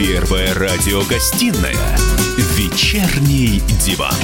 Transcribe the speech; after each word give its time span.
Первая 0.00 0.54
радиогостинная 0.54 1.76
«Вечерний 2.56 3.60
диван». 3.84 4.14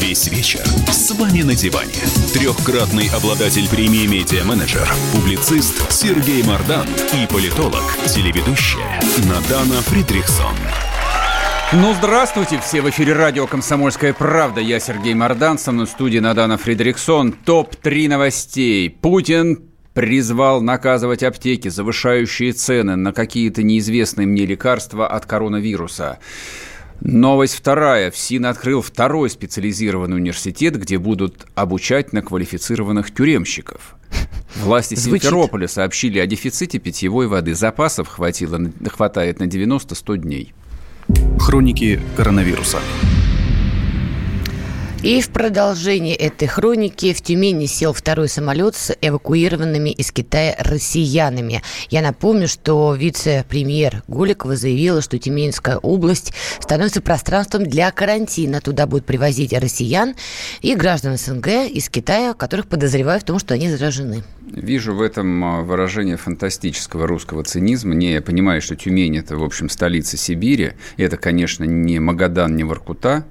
Весь 0.00 0.28
вечер 0.28 0.64
с 0.90 1.10
вами 1.10 1.42
на 1.42 1.54
диване. 1.54 1.92
Трехкратный 2.32 3.10
обладатель 3.10 3.68
премии 3.68 4.06
«Медиа-менеджер», 4.06 4.90
публицист 5.12 5.92
Сергей 5.92 6.42
Мардан 6.42 6.86
и 7.12 7.26
политолог, 7.26 7.82
телеведущая 8.06 8.98
Надана 9.28 9.82
Фридрихсон. 9.82 10.56
Ну, 11.74 11.92
здравствуйте, 11.92 12.58
все 12.60 12.80
в 12.80 12.88
эфире 12.88 13.12
радио 13.12 13.46
«Комсомольская 13.46 14.14
правда». 14.14 14.62
Я 14.62 14.80
Сергей 14.80 15.12
Мордан, 15.12 15.58
со 15.58 15.70
мной 15.70 15.84
в 15.84 15.90
студии 15.90 16.18
Надана 16.18 16.56
Фредериксон. 16.56 17.32
Топ-3 17.32 18.08
новостей. 18.08 18.88
Путин 18.88 19.69
призвал 20.00 20.62
наказывать 20.62 21.22
аптеки, 21.22 21.68
завышающие 21.68 22.52
цены 22.52 22.96
на 22.96 23.12
какие-то 23.12 23.62
неизвестные 23.62 24.26
мне 24.26 24.46
лекарства 24.46 25.06
от 25.06 25.26
коронавируса. 25.26 26.18
Новость 27.02 27.54
вторая. 27.54 28.10
ФСИН 28.10 28.46
открыл 28.46 28.80
второй 28.80 29.28
специализированный 29.28 30.16
университет, 30.16 30.80
где 30.80 30.96
будут 30.96 31.46
обучать 31.54 32.14
на 32.14 32.22
квалифицированных 32.22 33.14
тюремщиков. 33.14 33.96
Власти 34.56 34.94
Звучит. 34.94 35.24
Симферополя 35.24 35.68
сообщили 35.68 36.18
о 36.18 36.26
дефиците 36.26 36.78
питьевой 36.78 37.26
воды. 37.26 37.54
Запасов 37.54 38.08
хватило, 38.08 38.58
хватает 38.88 39.38
на 39.38 39.44
90-100 39.44 40.16
дней. 40.16 40.54
Хроники 41.38 42.00
коронавируса. 42.16 42.78
И 45.02 45.22
в 45.22 45.30
продолжении 45.30 46.14
этой 46.14 46.46
хроники 46.46 47.14
в 47.14 47.22
Тюмени 47.22 47.64
сел 47.64 47.94
второй 47.94 48.28
самолет 48.28 48.76
с 48.76 48.94
эвакуированными 49.00 49.88
из 49.88 50.12
Китая 50.12 50.54
россиянами. 50.58 51.62
Я 51.88 52.02
напомню, 52.02 52.46
что 52.48 52.94
вице-премьер 52.94 54.02
Голикова 54.08 54.56
заявила, 54.56 55.00
что 55.00 55.18
Тюменская 55.18 55.78
область 55.78 56.34
становится 56.58 57.00
пространством 57.00 57.64
для 57.64 57.90
карантина. 57.92 58.60
Туда 58.60 58.86
будут 58.86 59.06
привозить 59.06 59.54
россиян 59.54 60.16
и 60.60 60.74
граждан 60.74 61.16
СНГ 61.16 61.46
из 61.72 61.88
Китая, 61.88 62.34
которых 62.34 62.66
подозревают 62.66 63.22
в 63.22 63.26
том, 63.26 63.38
что 63.38 63.54
они 63.54 63.70
заражены. 63.70 64.22
Вижу 64.52 64.94
в 64.94 65.00
этом 65.00 65.42
а, 65.42 65.62
выражение 65.62 66.18
фантастического 66.18 67.06
русского 67.06 67.42
цинизма. 67.42 67.94
Не, 67.94 68.12
я 68.12 68.20
понимаю, 68.20 68.60
что 68.60 68.76
Тюмень– 68.76 69.16
это, 69.18 69.38
в 69.38 69.44
общем, 69.44 69.70
столица 69.70 70.18
Сибири. 70.18 70.72
Это, 70.98 71.16
конечно, 71.16 71.64
не 71.64 72.00
Магадан, 72.00 72.54
не 72.54 72.64
Воркута, 72.64 73.24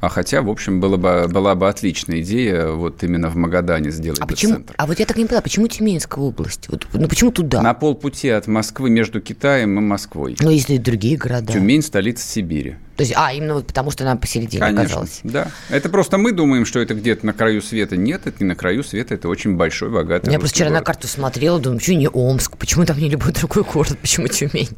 а 0.00 0.08
хотя, 0.08 0.42
в 0.42 0.48
общем, 0.48 0.80
было 0.80 0.96
бы, 0.96 1.26
была 1.28 1.54
бы 1.54 1.68
отличная 1.68 2.20
идея 2.20 2.68
вот 2.68 3.02
именно 3.02 3.28
в 3.30 3.36
Магадане 3.36 3.90
сделать 3.90 4.20
а 4.20 4.26
почему, 4.26 4.54
центр. 4.54 4.74
А 4.76 4.86
вот 4.86 4.98
я 4.98 5.06
так 5.06 5.16
не 5.16 5.24
поняла, 5.24 5.42
почему 5.42 5.66
Тюменская 5.66 6.22
область? 6.22 6.68
Вот, 6.68 6.86
ну 6.92 7.08
почему 7.08 7.30
туда? 7.32 7.62
На 7.62 7.74
полпути 7.74 8.28
от 8.28 8.46
Москвы 8.46 8.90
между 8.90 9.20
Китаем 9.20 9.78
и 9.78 9.82
Москвой. 9.82 10.36
Ну, 10.40 10.50
если 10.50 10.74
и 10.74 10.78
другие 10.78 11.16
города. 11.16 11.52
Тюмень– 11.52 11.82
столица 11.82 12.26
Сибири. 12.26 12.76
То 12.96 13.02
есть, 13.02 13.14
а, 13.16 13.32
именно 13.32 13.54
вот 13.54 13.66
потому, 13.66 13.92
что 13.92 14.02
она 14.02 14.16
посередине 14.16 14.58
Конечно, 14.58 14.82
оказалась. 14.82 15.20
да. 15.22 15.52
Это 15.70 15.88
просто 15.88 16.18
мы 16.18 16.32
думаем, 16.32 16.64
что 16.64 16.80
это 16.80 16.94
где-то 16.94 17.24
на 17.26 17.32
краю 17.32 17.62
света. 17.62 17.96
Нет, 17.96 18.26
это 18.26 18.36
не 18.40 18.48
на 18.48 18.56
краю 18.56 18.82
света, 18.82 19.14
это 19.14 19.28
очень 19.28 19.54
большой, 19.54 19.88
богатый 19.88 20.32
Я 20.32 20.40
просто 20.40 20.56
вчера 20.56 20.70
город. 20.70 20.80
на 20.80 20.84
карту 20.84 21.06
смотрела, 21.06 21.60
думаю, 21.60 21.78
почему 21.78 21.96
не 21.96 22.08
Омск, 22.08 22.56
почему 22.56 22.84
там 22.84 22.98
не 22.98 23.08
любой 23.08 23.32
другой 23.40 23.62
город, 23.62 23.96
почему 24.00 24.26
Тюмень? 24.26 24.70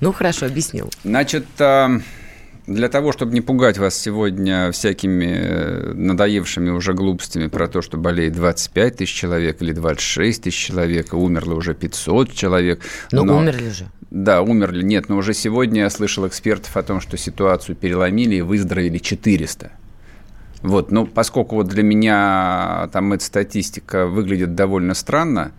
Ну, 0.00 0.12
хорошо, 0.12 0.46
объяснил. 0.46 0.90
Значит, 1.04 1.44
а, 1.60 2.00
для 2.66 2.88
того, 2.88 3.12
чтобы 3.12 3.32
не 3.32 3.40
пугать 3.40 3.78
вас 3.78 3.96
сегодня 3.96 4.70
всякими 4.72 5.26
э, 5.26 5.92
надоевшими 5.94 6.70
уже 6.70 6.94
глупостями 6.94 7.46
про 7.46 7.68
то, 7.68 7.82
что 7.82 7.96
болеет 7.96 8.34
25 8.34 8.96
тысяч 8.96 9.12
человек 9.12 9.60
или 9.62 9.72
26 9.72 10.42
тысяч 10.42 10.56
человек, 10.56 11.12
умерло 11.12 11.54
уже 11.54 11.74
500 11.74 12.32
человек. 12.32 12.80
Но, 13.12 13.24
но 13.24 13.38
умерли 13.38 13.70
же. 13.70 13.86
Да, 14.10 14.42
умерли. 14.42 14.82
Нет, 14.82 15.08
но 15.08 15.16
уже 15.16 15.34
сегодня 15.34 15.82
я 15.82 15.90
слышал 15.90 16.26
экспертов 16.26 16.76
о 16.76 16.82
том, 16.82 17.00
что 17.00 17.16
ситуацию 17.16 17.76
переломили 17.76 18.36
и 18.36 18.42
выздоровели 18.42 18.98
400. 18.98 19.70
Вот, 20.62 20.90
ну, 20.90 21.06
поскольку 21.06 21.56
вот 21.56 21.68
для 21.68 21.82
меня 21.82 22.88
там 22.92 23.12
эта 23.12 23.24
статистика 23.24 24.06
выглядит 24.06 24.54
довольно 24.54 24.94
странно, 24.94 25.52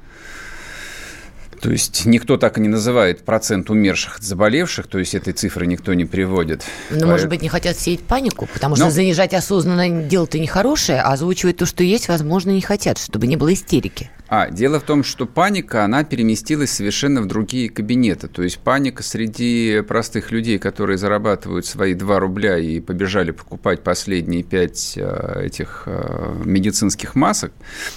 то 1.61 1.71
есть 1.71 2.05
никто 2.05 2.37
так 2.37 2.57
и 2.57 2.61
не 2.61 2.67
называет 2.67 3.23
процент 3.23 3.69
умерших 3.69 4.17
от 4.17 4.23
заболевших, 4.23 4.87
то 4.87 4.97
есть 4.97 5.13
этой 5.13 5.33
цифры 5.33 5.67
никто 5.67 5.93
не 5.93 6.05
приводит. 6.05 6.63
Ну, 6.89 6.95
Поэтому... 6.95 7.11
может 7.11 7.29
быть, 7.29 7.41
не 7.41 7.49
хотят 7.49 7.77
сеять 7.77 8.01
панику, 8.01 8.47
потому 8.51 8.75
что 8.75 8.85
Но... 8.85 8.91
занижать 8.91 9.33
осознанно 9.33 10.03
дело-то 10.03 10.39
нехорошее, 10.39 11.01
а 11.01 11.13
озвучивать 11.13 11.57
то, 11.57 11.65
что 11.65 11.83
есть, 11.83 12.07
возможно, 12.07 12.49
не 12.49 12.61
хотят, 12.61 12.97
чтобы 12.97 13.27
не 13.27 13.35
было 13.35 13.53
истерики. 13.53 14.09
А, 14.33 14.49
дело 14.49 14.79
в 14.79 14.83
том, 14.83 15.03
что 15.03 15.25
паника, 15.25 15.83
она 15.83 16.05
переместилась 16.05 16.71
совершенно 16.71 17.21
в 17.21 17.25
другие 17.25 17.69
кабинеты. 17.69 18.29
То 18.29 18.43
есть 18.43 18.59
паника 18.59 19.03
среди 19.03 19.81
простых 19.85 20.31
людей, 20.31 20.57
которые 20.57 20.97
зарабатывают 20.97 21.65
свои 21.65 21.93
2 21.93 22.17
рубля 22.17 22.57
и 22.57 22.79
побежали 22.79 23.31
покупать 23.31 23.83
последние 23.83 24.43
5 24.43 24.93
э, 24.95 25.41
этих 25.47 25.83
э, 25.85 26.33
медицинских 26.45 27.15
масок, 27.15 27.51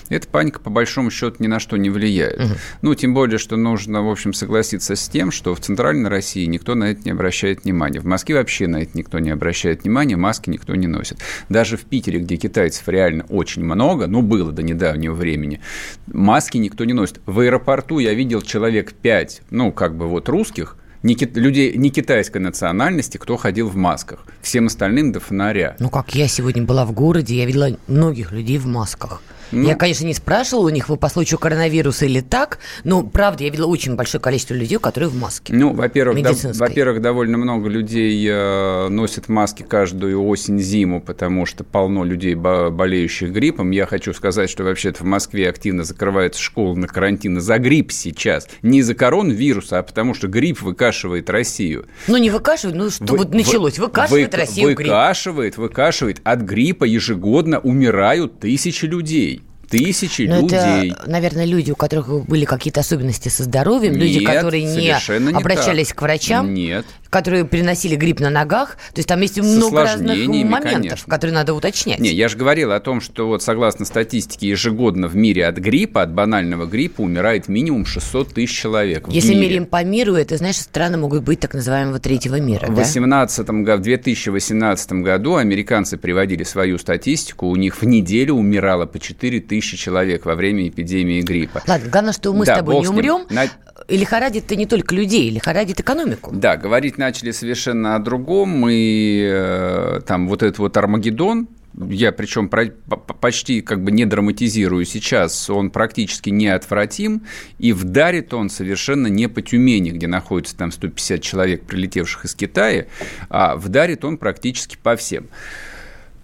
эта 0.09 0.27
паника, 0.27 0.59
по 0.59 0.71
большому 0.71 1.13
счету, 1.13 1.37
ни 1.39 1.47
на 1.47 1.61
что 1.61 1.77
не 1.77 1.89
влияет. 1.89 2.41
Угу. 2.41 2.53
Ну, 2.83 2.95
тем 2.97 3.15
более, 3.15 3.39
что 3.39 3.54
нужно, 3.57 4.03
в 4.03 4.11
общем, 4.11 4.33
согласиться 4.33 4.97
с 4.97 5.09
тем, 5.09 5.31
что 5.31 5.55
в 5.55 5.61
Центральной 5.61 6.09
России 6.09 6.45
никто 6.47 6.75
на 6.75 6.91
это 6.91 7.03
не 7.05 7.11
обращает 7.11 7.65
внимания. 7.65 8.01
В 8.01 8.05
Москве 8.05 8.37
вообще 8.37 8.67
на 8.67 8.83
это 8.83 8.97
никто 8.97 9.19
не 9.19 9.31
обращает 9.31 9.85
внимания, 9.85 10.17
маски 10.17 10.51
никто 10.51 10.75
не 10.75 10.87
носит. 10.87 11.19
Даже 11.49 11.77
в 11.77 11.83
Питере, 11.83 12.21
где 12.21 12.37
китайцев 12.37 12.89
реально 12.89 13.25
очень 13.29 13.65
много, 13.65 14.07
ну, 14.07 14.23
было 14.23 14.53
до 14.53 14.63
недавнего 14.63 15.15
времени, 15.15 15.61
маски 16.07 16.59
никто 16.59 16.85
не 16.85 16.93
носит. 16.93 17.21
В 17.27 17.41
аэропорту 17.41 17.99
я 17.99 18.15
видел 18.15 18.43
человек 18.43 18.93
5, 18.93 19.43
ну, 19.51 19.73
как 19.73 19.97
бы 19.97 20.07
вот 20.07 20.29
русских, 20.29 20.77
не, 21.05 21.15
людей 21.35 21.77
не 21.77 21.91
китайской 21.91 22.39
национальности, 22.39 23.19
кто 23.19 23.37
ходил 23.37 23.69
в 23.69 23.77
масках. 23.77 24.27
Всем 24.41 24.67
остальным 24.67 25.13
до 25.13 25.21
фонаря. 25.21 25.77
Ну, 25.79 25.91
как 25.91 26.15
я 26.15 26.27
сегодня 26.29 26.63
была 26.63 26.87
в 26.87 26.93
городе, 26.93 27.37
я 27.37 27.45
видела 27.45 27.77
многих 27.87 28.33
людей 28.33 28.59
в 28.59 28.67
масках. 28.67 29.23
Ну, 29.55 29.69
я, 29.69 29.77
конечно, 29.77 30.05
не 30.05 30.15
спрашивала 30.15 30.67
у 30.67 30.69
них, 30.69 30.89
вы 30.89 30.97
по 30.97 31.09
случаю 31.09 31.39
коронавируса 31.39 32.07
или 32.07 32.21
так, 32.21 32.59
но, 32.83 33.03
правда, 33.03 33.45
я 33.45 33.51
видела 33.51 33.67
очень 33.67 33.95
большое 33.95 34.21
количество 34.21 34.55
людей, 34.55 34.79
которые 34.79 35.09
в 35.09 35.17
маске. 35.17 35.53
Ну, 35.55 35.73
во-первых, 35.73 36.23
до, 36.23 36.53
во-первых 36.55 37.01
довольно 37.01 37.39
много 37.39 37.69
людей 37.69 38.27
э, 38.29 38.89
носят 38.89 39.29
маски 39.29 39.63
каждую 39.63 40.23
осень-зиму, 40.25 41.01
потому 41.01 41.47
что 41.47 41.65
полно 41.65 42.05
людей, 42.05 42.35
болеющих 42.35 43.31
гриппом. 43.31 43.71
Я 43.71 43.87
хочу 43.87 44.13
сказать, 44.13 44.51
что 44.51 44.65
вообще-то 44.65 45.03
в 45.05 45.07
Москве 45.07 45.49
активно 45.49 45.85
закрывается 45.85 46.43
школы 46.43 46.77
на 46.77 46.89
карантин 46.89 47.41
за 47.41 47.59
грипп 47.59 47.93
сейчас. 47.93 48.49
Не 48.63 48.81
из-за 48.81 48.95
коронавируса, 48.95 49.79
а 49.79 49.83
потому 49.83 50.15
что 50.15 50.29
грипп 50.29 50.63
выкашивает 50.63 51.31
Россию. 51.31 51.87
Ну, 52.09 52.17
не 52.17 52.31
выкашивает, 52.31 52.77
ну 52.77 52.91
что 52.91 53.05
вы, 53.05 53.19
вот 53.19 53.35
началось, 53.35 53.79
выкашивает 53.79 54.33
вы, 54.33 54.41
Россию 54.41 54.69
выкашивает, 54.71 55.55
грипп. 55.55 55.59
Выкашивает, 55.59 56.21
От 56.25 56.41
гриппа 56.41 56.85
ежегодно 56.85 57.61
умирают 57.61 58.41
тысячи 58.41 58.85
людей 58.85 59.44
тысячи 59.79 60.23
Но 60.23 60.41
людей. 60.41 60.93
Это, 60.93 61.11
наверное, 61.11 61.45
люди, 61.45 61.71
у 61.71 61.77
которых 61.77 62.27
были 62.27 62.45
какие-то 62.45 62.81
особенности 62.81 63.29
со 63.29 63.45
здоровьем, 63.45 63.93
Нет, 63.93 64.03
люди, 64.03 64.25
которые 64.25 64.65
не, 64.65 64.77
не 64.77 65.37
обращались 65.37 65.89
так. 65.89 65.99
к 65.99 66.03
врачам. 66.03 66.53
Нет 66.53 66.87
которые 67.15 67.45
переносили 67.45 67.95
грипп 67.95 68.19
на 68.19 68.29
ногах. 68.29 68.77
То 68.93 68.99
есть 68.99 69.09
там 69.09 69.21
есть 69.21 69.37
Со 69.37 69.45
много 69.45 69.85
разных 69.85 70.17
моментов, 70.27 70.73
конечно. 70.73 71.09
которые 71.09 71.33
надо 71.33 71.55
уточнять. 71.55 72.01
Не, 72.01 72.13
я 72.13 72.27
же 72.27 72.37
говорил 72.37 72.73
о 72.73 72.81
том, 72.81 73.01
что 73.01 73.29
вот 73.29 73.41
согласно 73.41 73.85
статистике 73.85 74.49
ежегодно 74.49 75.07
в 75.07 75.15
мире 75.15 75.47
от 75.47 75.59
гриппа, 75.59 76.03
от 76.03 76.13
банального 76.13 76.67
гриппа 76.67 77.03
умирает 77.03 77.47
минимум 77.47 77.87
600 77.87 78.35
тысяч 78.35 78.59
человек. 78.59 79.07
Если 79.07 79.29
мире. 79.29 79.43
меряем 79.43 79.67
по 79.67 79.85
миру, 79.85 80.15
это, 80.15 80.37
знаешь, 80.39 80.57
страны 80.57 80.97
могут 80.97 81.23
быть 81.23 81.39
так 81.39 81.55
называемого 81.55 82.01
третьего 82.01 82.41
мира. 82.41 82.67
В, 82.67 82.75
18 82.75 83.47
да? 83.47 83.77
в 83.77 83.81
2018 83.81 84.93
году 84.95 85.37
американцы 85.37 85.97
приводили 85.97 86.43
свою 86.43 86.79
статистику, 86.79 87.47
у 87.47 87.55
них 87.55 87.81
в 87.81 87.87
неделю 87.87 88.35
умирало 88.35 88.87
по 88.87 88.99
4 88.99 89.39
тысячи 89.39 89.77
человек 89.77 90.27
во 90.27 90.35
время 90.35 90.67
эпидемии 90.67 91.23
гриппа. 91.23 91.63
Ладно, 91.69 91.89
главное, 91.89 92.13
что 92.13 92.33
мы 92.33 92.45
да, 92.45 92.57
с 92.57 92.59
тобой 92.59 92.81
не 92.81 92.89
умрем. 92.89 93.27
На... 93.31 93.45
Лихорадит-то 93.89 94.57
не 94.57 94.67
только 94.67 94.95
людей, 94.95 95.31
лихорадит 95.31 95.79
экономику. 95.79 96.31
Да, 96.33 96.57
говорить 96.57 96.97
начали 97.05 97.33
совершенно 97.33 97.97
о 97.97 97.99
другом. 97.99 98.49
Мы 98.49 99.29
э, 99.31 100.01
там 100.07 100.27
вот 100.27 100.43
этот 100.43 100.59
вот 100.59 100.77
Армагеддон, 100.77 101.49
я 101.75 102.13
причем 102.13 102.49
почти 102.49 103.61
как 103.61 103.83
бы 103.83 103.93
не 103.93 104.07
драматизирую 104.07 104.87
сейчас, 104.87 105.51
он 105.51 105.71
практически 105.71 106.31
неотвратим, 106.31 107.23
и 107.59 107.73
вдарит 107.75 108.33
он 108.33 108.49
совершенно 108.49 109.09
не 109.09 109.29
по 109.29 109.43
Тюмени, 109.43 109.91
где 109.91 110.07
находится 110.07 110.57
там 110.57 110.73
150 110.73 111.21
человек, 111.21 111.65
прилетевших 111.65 112.25
из 112.25 112.35
Китая, 112.35 112.87
а 113.29 113.57
вдарит 113.57 114.05
он 114.05 114.17
практически 114.17 114.79
по 114.83 114.97
всем. 114.97 115.27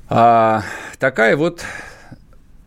А, 0.08 0.62
такая 0.98 1.36
вот 1.36 1.62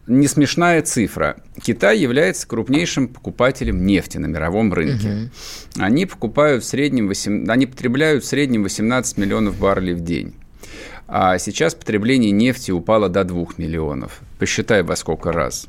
не 0.08 0.28
смешная 0.28 0.82
цифра. 0.82 1.38
Китай 1.62 1.98
является 1.98 2.48
крупнейшим 2.48 3.08
покупателем 3.08 3.86
нефти 3.86 4.18
на 4.18 4.26
мировом 4.26 4.74
рынке. 4.74 5.08
Угу. 5.08 5.84
Они 5.84 6.06
покупают 6.06 6.64
в 6.64 6.68
среднем 6.68 7.08
8, 7.08 7.50
они 7.50 7.66
потребляют 7.66 8.24
в 8.24 8.28
среднем 8.28 8.64
18 8.64 9.18
миллионов 9.18 9.58
баррелей 9.58 9.94
в 9.94 10.02
день. 10.02 10.34
А 11.08 11.38
сейчас 11.38 11.76
потребление 11.76 12.32
нефти 12.32 12.72
упало 12.72 13.10
до 13.10 13.24
2 13.24 13.46
миллионов. 13.58 14.22
Посчитай 14.40 14.84
во 14.84 14.96
сколько 14.96 15.32
раз. 15.32 15.68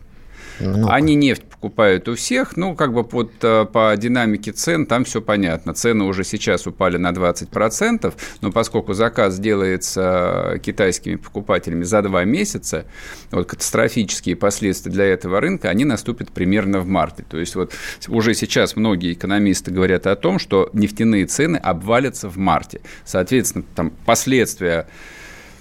Много. 0.61 0.93
Они 0.93 1.15
нефть 1.15 1.43
покупают 1.43 2.09
у 2.09 2.15
всех, 2.15 2.57
ну, 2.57 2.75
как 2.75 2.93
бы 2.93 3.05
под, 3.05 3.33
э, 3.43 3.65
по 3.65 3.95
динамике 3.97 4.53
цен 4.53 4.87
там 4.87 5.05
все 5.05 5.21
понятно. 5.21 5.75
Цены 5.75 6.05
уже 6.05 6.25
сейчас 6.25 6.67
упали 6.67 6.97
на 6.97 7.13
20%, 7.13 8.15
но 8.41 8.53
поскольку 8.53 8.95
заказ 8.95 9.39
делается 9.39 10.61
китайскими 10.63 11.17
покупателями 11.17 11.83
за 11.83 12.03
два 12.03 12.25
месяца, 12.25 12.85
вот 13.31 13.47
катастрофические 13.47 14.37
последствия 14.37 14.93
для 14.93 15.07
этого 15.07 15.41
рынка, 15.41 15.71
они 15.71 15.85
наступят 15.85 16.31
примерно 16.31 16.81
в 16.81 16.87
марте. 16.87 17.25
То 17.29 17.39
есть 17.39 17.55
вот 17.57 17.73
уже 18.09 18.35
сейчас 18.35 18.77
многие 18.77 19.13
экономисты 19.13 19.71
говорят 19.71 20.07
о 20.07 20.17
том, 20.17 20.39
что 20.39 20.71
нефтяные 20.73 21.27
цены 21.27 21.57
обвалятся 21.57 22.29
в 22.29 22.37
марте. 22.37 22.81
Соответственно, 23.05 23.65
там 23.75 23.91
последствия 24.05 24.87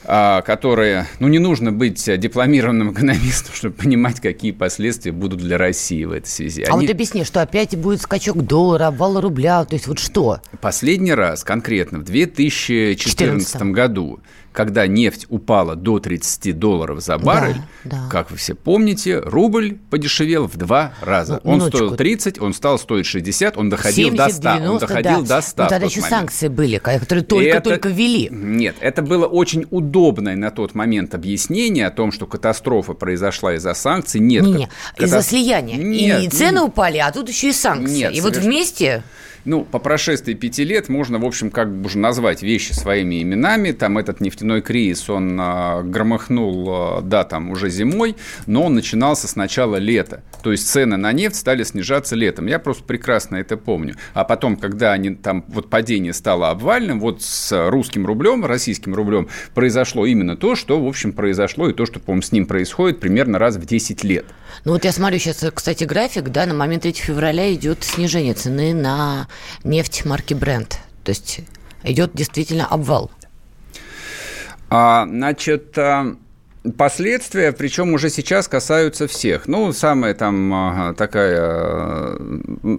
которые, 0.05 1.07
ну, 1.19 1.27
не 1.27 1.39
нужно 1.39 1.71
быть 1.71 2.03
дипломированным 2.19 2.93
экономистом, 2.93 3.53
чтобы 3.55 3.75
понимать, 3.75 4.19
какие 4.19 4.51
последствия 4.51 5.11
будут 5.11 5.39
для 5.39 5.57
России 5.57 6.03
в 6.03 6.11
этой 6.11 6.27
связи. 6.27 6.63
А 6.63 6.73
Они... 6.73 6.85
вот 6.85 6.93
объясни, 6.93 7.23
что 7.23 7.41
опять 7.41 7.75
будет 7.77 8.01
скачок 8.01 8.41
доллара, 8.43 8.87
обвал 8.87 9.19
рубля, 9.21 9.63
то 9.65 9.75
есть 9.75 9.87
вот 9.87 9.99
что? 9.99 10.39
Последний 10.61 11.13
раз 11.13 11.43
конкретно 11.43 11.99
в 11.99 12.03
2014 12.03 13.43
14. 13.43 13.61
году 13.73 14.19
когда 14.53 14.87
нефть 14.87 15.25
упала 15.29 15.75
до 15.75 15.99
30 15.99 16.57
долларов 16.57 17.01
за 17.01 17.17
баррель, 17.17 17.61
да, 17.83 18.03
да. 18.03 18.09
как 18.09 18.31
вы 18.31 18.37
все 18.37 18.53
помните, 18.53 19.19
рубль 19.19 19.77
подешевел 19.89 20.47
в 20.47 20.55
два 20.57 20.93
раза. 21.01 21.41
Ну, 21.43 21.51
он 21.51 21.55
минуточку. 21.57 21.77
стоил 21.87 21.95
30, 21.97 22.41
он 22.41 22.53
стал 22.53 22.79
стоить 22.79 23.05
60, 23.07 23.57
он 23.57 23.69
доходил 23.69 24.09
70, 24.09 24.17
до 24.17 24.33
100. 24.33 24.41
90, 24.41 24.71
он 24.71 24.77
доходил 24.79 25.21
да. 25.23 25.35
до 25.35 25.41
100 25.41 25.63
Но 25.63 25.69
тогда 25.69 25.85
еще 25.87 26.01
момент. 26.01 26.19
санкции 26.19 26.47
были, 26.47 26.77
которые 26.77 27.25
только-только 27.25 27.89
ввели. 27.89 28.29
Нет, 28.31 28.75
это 28.79 29.01
было 29.01 29.25
очень 29.25 29.65
удобное 29.71 30.35
на 30.35 30.51
тот 30.51 30.75
момент 30.75 31.15
объяснение 31.15 31.87
о 31.87 31.91
том, 31.91 32.11
что 32.11 32.27
катастрофа 32.27 32.93
произошла 32.93 33.55
из-за 33.55 33.73
санкций. 33.73 34.21
Нет. 34.21 34.43
Не, 34.43 34.53
не, 34.53 34.69
из-за 34.99 35.23
слияния. 35.23 35.77
Нет, 35.77 36.23
и 36.23 36.29
цены 36.29 36.59
не... 36.59 36.65
упали, 36.65 36.99
а 36.99 37.11
тут 37.11 37.27
еще 37.27 37.49
и 37.49 37.53
санкции. 37.53 37.95
Нет, 37.95 38.11
и 38.13 38.21
соверш... 38.21 38.35
вот 38.35 38.45
вместе 38.45 39.03
ну, 39.45 39.63
по 39.65 39.79
прошествии 39.79 40.33
пяти 40.33 40.63
лет 40.63 40.89
можно, 40.89 41.19
в 41.19 41.25
общем, 41.25 41.51
как 41.51 41.73
бы 41.73 41.85
уже 41.85 41.97
назвать 41.97 42.41
вещи 42.43 42.71
своими 42.71 43.21
именами. 43.21 43.71
Там 43.71 43.97
этот 43.97 44.21
нефтяной 44.21 44.61
кризис, 44.61 45.09
он 45.09 45.37
а, 45.39 45.81
громыхнул, 45.83 46.67
а, 46.69 47.01
да, 47.01 47.23
там 47.23 47.51
уже 47.51 47.69
зимой, 47.69 48.15
но 48.45 48.63
он 48.63 48.75
начинался 48.75 49.27
с 49.27 49.35
начала 49.35 49.75
лета. 49.75 50.23
То 50.43 50.51
есть 50.51 50.67
цены 50.67 50.97
на 50.97 51.11
нефть 51.11 51.35
стали 51.35 51.63
снижаться 51.63 52.15
летом. 52.15 52.47
Я 52.47 52.59
просто 52.59 52.83
прекрасно 52.83 53.37
это 53.37 53.57
помню. 53.57 53.95
А 54.13 54.23
потом, 54.23 54.55
когда 54.55 54.91
они 54.91 55.15
там, 55.15 55.45
вот 55.47 55.69
падение 55.69 56.13
стало 56.13 56.49
обвальным, 56.49 56.99
вот 56.99 57.21
с 57.21 57.69
русским 57.69 58.05
рублем, 58.05 58.45
российским 58.45 58.93
рублем, 58.93 59.27
произошло 59.53 60.05
именно 60.05 60.37
то, 60.37 60.55
что, 60.55 60.81
в 60.81 60.87
общем, 60.87 61.13
произошло, 61.13 61.69
и 61.69 61.73
то, 61.73 61.85
что, 61.85 61.99
по-моему, 61.99 62.21
с 62.21 62.31
ним 62.31 62.45
происходит 62.45 62.99
примерно 62.99 63.39
раз 63.39 63.55
в 63.55 63.65
10 63.65 64.03
лет. 64.03 64.25
Ну 64.65 64.73
вот 64.73 64.85
я 64.85 64.91
смотрю 64.91 65.19
сейчас, 65.19 65.43
кстати, 65.53 65.83
график, 65.83 66.29
да, 66.29 66.45
на 66.45 66.53
момент 66.53 66.83
3 66.83 66.93
февраля 66.93 67.53
идет 67.53 67.83
снижение 67.83 68.33
цены 68.33 68.73
на 68.73 69.27
нефть 69.63 70.05
марки 70.05 70.33
Brent. 70.33 70.77
То 71.03 71.09
есть 71.09 71.41
идет 71.83 72.11
действительно 72.13 72.65
обвал. 72.65 73.11
А, 74.69 75.05
значит, 75.05 75.77
а, 75.77 76.15
Последствия, 76.77 77.51
причем 77.51 77.93
уже 77.93 78.09
сейчас 78.09 78.47
касаются 78.47 79.07
всех. 79.07 79.47
Ну, 79.47 79.73
самая 79.73 80.13
там 80.13 80.95
такая 80.97 82.17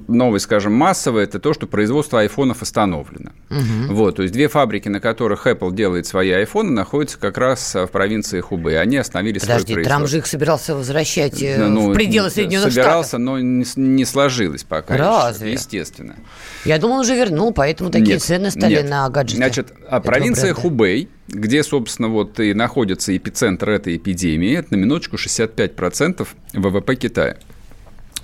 новость, 0.08 0.46
скажем, 0.46 0.72
массовая, 0.72 1.25
это 1.25 1.38
то, 1.38 1.52
что 1.52 1.66
производство 1.66 2.20
айфонов 2.20 2.62
остановлено. 2.62 3.32
Угу. 3.50 3.94
Вот, 3.94 4.16
то 4.16 4.22
есть 4.22 4.32
две 4.32 4.48
фабрики, 4.48 4.88
на 4.88 5.00
которых 5.00 5.46
Apple 5.46 5.75
делает 5.75 6.06
свои 6.06 6.31
айфоны, 6.31 6.70
находятся 6.70 7.19
как 7.19 7.36
раз 7.36 7.75
в 7.75 7.88
провинции 7.88 8.40
Хубэй. 8.40 8.81
Они 8.81 8.96
остановили 8.96 9.38
Подожди, 9.38 9.75
свое 9.75 9.84
Трамп 9.84 10.06
же 10.06 10.19
их 10.19 10.26
собирался 10.26 10.75
возвращать 10.75 11.42
э, 11.42 11.58
ну, 11.58 11.90
в 11.90 11.94
пределы 11.94 12.31
Соединенных 12.31 12.72
собирался, 12.72 13.08
Штатов. 13.10 13.25
но 13.26 13.38
не, 13.38 13.66
не 13.76 14.04
сложилось 14.06 14.64
пока. 14.64 14.96
Разве? 14.96 15.48
Еще, 15.48 15.60
естественно. 15.60 16.16
Я 16.64 16.78
думал, 16.78 16.96
он 16.96 17.00
уже 17.00 17.14
вернул, 17.14 17.52
поэтому 17.52 17.90
такие 17.90 18.14
нет, 18.14 18.22
цены 18.22 18.50
стали 18.50 18.76
нет. 18.76 18.88
на 18.88 19.08
гаджеты. 19.10 19.36
Значит, 19.36 19.75
а 19.88 20.00
провинция. 20.00 20.54
Хубэй 20.54 21.10
где, 21.28 21.62
собственно, 21.62 22.08
вот 22.08 22.38
и 22.40 22.54
находится 22.54 23.16
эпицентр 23.16 23.70
этой 23.70 23.96
эпидемии, 23.96 24.56
это 24.56 24.74
на 24.74 24.76
минуточку 24.76 25.16
65% 25.16 26.26
ВВП 26.52 26.96
Китая. 26.96 27.36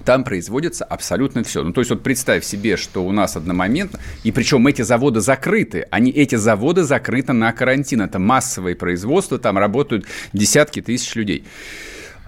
Там 0.05 0.25
производится 0.25 0.85
абсолютно 0.85 1.43
все. 1.45 1.63
Ну, 1.63 1.73
то 1.73 1.81
есть, 1.81 1.91
вот 1.91 2.03
представь 2.03 2.45
себе, 2.45 2.77
что 2.77 3.05
у 3.05 3.13
нас 3.13 3.37
одномоментно, 3.37 4.01
и 4.25 4.33
причем 4.33 4.67
эти 4.67 4.83
заводы 4.83 5.21
закрыты, 5.21 5.87
они, 5.91 6.11
эти 6.11 6.37
заводы 6.37 6.85
закрыты 6.85 7.33
на 7.33 7.53
карантин, 7.53 8.01
это 8.03 8.19
массовое 8.19 8.75
производство, 8.75 9.39
там 9.39 9.59
работают 9.59 10.07
десятки 10.33 10.81
тысяч 10.81 11.15
людей. 11.15 11.45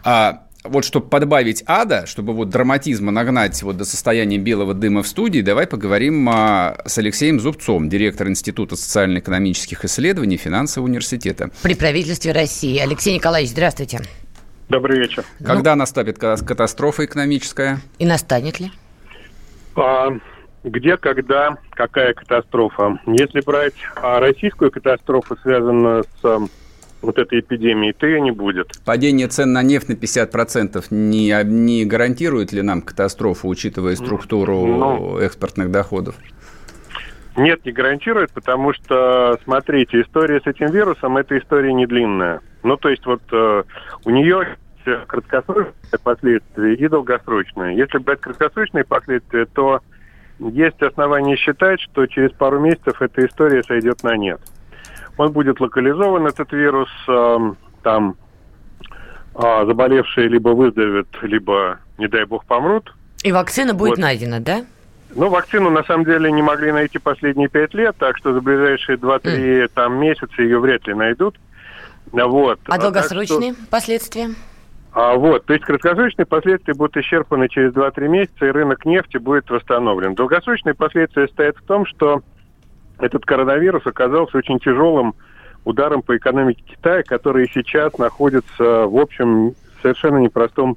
А 0.04 0.41
вот 0.64 0.84
чтобы 0.84 1.08
подбавить 1.08 1.64
ада, 1.66 2.06
чтобы 2.06 2.32
вот 2.32 2.48
драматизма 2.48 3.10
нагнать 3.10 3.62
вот 3.62 3.76
до 3.76 3.84
состояния 3.84 4.38
белого 4.38 4.74
дыма 4.74 5.02
в 5.02 5.08
студии, 5.08 5.40
давай 5.40 5.66
поговорим 5.66 6.28
а, 6.28 6.76
с 6.84 6.98
Алексеем 6.98 7.40
Зубцом, 7.40 7.88
директор 7.88 8.28
Института 8.28 8.76
социально-экономических 8.76 9.84
исследований 9.84 10.36
Финансового 10.36 10.88
университета. 10.88 11.50
При 11.62 11.74
правительстве 11.74 12.32
России. 12.32 12.78
Алексей 12.78 13.14
Николаевич, 13.14 13.52
здравствуйте. 13.52 14.00
Добрый 14.68 14.98
вечер. 14.98 15.24
Когда 15.44 15.74
ну, 15.74 15.80
наступит 15.80 16.18
катастрофа 16.18 17.04
экономическая? 17.04 17.80
И 17.98 18.06
настанет 18.06 18.60
ли? 18.60 18.70
А, 19.76 20.08
где, 20.64 20.96
когда, 20.96 21.56
какая 21.70 22.14
катастрофа? 22.14 22.98
Если 23.06 23.40
брать 23.40 23.74
а, 23.96 24.20
российскую 24.20 24.70
катастрофу, 24.70 25.36
связанную 25.42 26.04
с 26.22 26.48
вот 27.02 27.18
этой 27.18 27.40
эпидемии, 27.40 27.92
то 27.92 28.06
ее 28.06 28.20
не 28.20 28.30
будет. 28.30 28.72
Падение 28.84 29.26
цен 29.26 29.52
на 29.52 29.62
нефть 29.62 29.88
на 29.88 29.94
50% 29.94 30.84
не, 30.90 31.44
не 31.44 31.84
гарантирует 31.84 32.52
ли 32.52 32.62
нам 32.62 32.80
катастрофу, 32.80 33.48
учитывая 33.48 33.96
структуру 33.96 34.66
ну, 34.66 35.18
экспортных 35.18 35.70
доходов? 35.70 36.14
Нет, 37.36 37.64
не 37.64 37.72
гарантирует, 37.72 38.30
потому 38.32 38.72
что, 38.74 39.38
смотрите, 39.44 40.02
история 40.02 40.40
с 40.40 40.46
этим 40.46 40.70
вирусом– 40.70 41.16
это 41.18 41.38
история 41.38 41.72
не 41.72 41.86
длинная. 41.86 42.40
Ну, 42.62 42.76
то 42.76 42.88
есть 42.88 43.04
вот 43.06 43.22
э, 43.32 43.62
у 44.04 44.10
нее 44.10 44.56
краткосрочные 45.06 45.98
последствия 46.02 46.74
и 46.74 46.88
долгосрочные. 46.88 47.76
Если 47.76 47.98
брать 47.98 48.20
краткосрочные 48.20 48.84
последствия, 48.84 49.46
то 49.46 49.80
есть 50.38 50.82
основания 50.82 51.36
считать, 51.36 51.80
что 51.80 52.06
через 52.06 52.32
пару 52.32 52.60
месяцев 52.60 53.00
эта 53.00 53.24
история 53.24 53.62
сойдет 53.62 54.02
на 54.02 54.16
нет 54.16 54.40
он 55.16 55.32
будет 55.32 55.60
локализован, 55.60 56.26
этот 56.26 56.52
вирус, 56.52 56.90
эм, 57.08 57.56
там 57.82 58.16
а, 59.34 59.64
заболевшие 59.64 60.28
либо 60.28 60.50
выздоровеют, 60.50 61.08
либо, 61.22 61.78
не 61.98 62.08
дай 62.08 62.24
бог, 62.24 62.44
помрут. 62.44 62.94
И 63.22 63.32
вакцина 63.32 63.74
будет 63.74 63.90
вот. 63.90 63.98
найдена, 63.98 64.40
да? 64.40 64.64
Ну, 65.14 65.28
вакцину 65.28 65.70
на 65.70 65.84
самом 65.84 66.04
деле 66.04 66.32
не 66.32 66.42
могли 66.42 66.72
найти 66.72 66.98
последние 66.98 67.48
пять 67.48 67.74
лет, 67.74 67.96
так 67.98 68.16
что 68.16 68.32
за 68.32 68.40
ближайшие 68.40 68.96
2-3 68.96 69.20
mm. 69.22 69.70
там, 69.74 69.94
месяца 69.96 70.42
ее 70.42 70.58
вряд 70.58 70.86
ли 70.86 70.94
найдут. 70.94 71.38
Вот. 72.10 72.60
А, 72.66 72.74
а 72.74 72.78
долгосрочные 72.78 73.52
что... 73.52 73.66
последствия? 73.70 74.30
А, 74.92 75.14
вот, 75.14 75.46
то 75.46 75.54
есть 75.54 75.64
краткосрочные 75.64 76.26
последствия 76.26 76.74
будут 76.74 76.96
исчерпаны 76.98 77.48
через 77.48 77.72
2-3 77.72 78.08
месяца, 78.08 78.46
и 78.46 78.50
рынок 78.50 78.84
нефти 78.84 79.16
будет 79.16 79.48
восстановлен. 79.48 80.14
Долгосрочные 80.14 80.74
последствия 80.74 81.28
стоят 81.28 81.56
в 81.56 81.62
том, 81.62 81.86
что 81.86 82.22
этот 82.98 83.24
коронавирус 83.24 83.86
оказался 83.86 84.38
очень 84.38 84.58
тяжелым 84.58 85.14
ударом 85.64 86.02
по 86.02 86.16
экономике 86.16 86.62
Китая, 86.66 87.02
который 87.02 87.48
сейчас 87.52 87.96
находится, 87.98 88.86
в 88.86 88.96
общем, 88.96 89.54
совершенно 89.80 90.18
непростом 90.18 90.76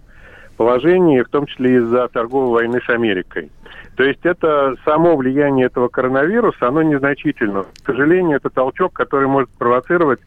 положении, 0.57 1.21
в 1.21 1.29
том 1.29 1.45
числе 1.47 1.77
из-за 1.77 2.07
торговой 2.07 2.49
войны 2.49 2.79
с 2.85 2.89
Америкой. 2.89 3.51
То 3.95 4.03
есть 4.03 4.21
это 4.23 4.75
само 4.83 5.15
влияние 5.15 5.67
этого 5.67 5.87
коронавируса, 5.87 6.67
оно 6.67 6.81
незначительно. 6.81 7.65
К 7.83 7.87
сожалению, 7.87 8.37
это 8.37 8.49
толчок, 8.49 8.93
который 8.93 9.27
может 9.27 9.49
провоцировать 9.51 10.19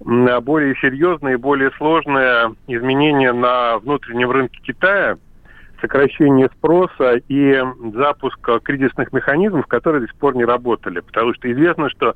более 0.00 0.74
серьезные, 0.76 1.36
более 1.36 1.70
сложные 1.72 2.54
изменения 2.66 3.32
на 3.32 3.78
внутреннем 3.78 4.30
рынке 4.30 4.60
Китая– 4.62 5.18
сокращение 5.80 6.48
спроса 6.56 7.20
и 7.28 7.62
запуск 7.94 8.38
кризисных 8.62 9.12
механизмов, 9.12 9.66
которые 9.66 10.02
до 10.02 10.06
сих 10.08 10.16
пор 10.16 10.36
не 10.36 10.44
работали. 10.44 11.00
Потому 11.00 11.34
что 11.34 11.50
известно, 11.50 11.88
что 11.90 12.14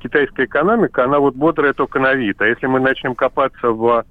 китайская 0.00 0.44
экономика, 0.44 1.04
она 1.04 1.18
вот 1.18 1.34
бодрая 1.34 1.72
только 1.72 1.98
на 1.98 2.14
вид. 2.14 2.40
А 2.40 2.46
если 2.46 2.66
мы 2.66 2.80
начнем 2.80 3.14
копаться 3.14 3.70
в 3.70 4.04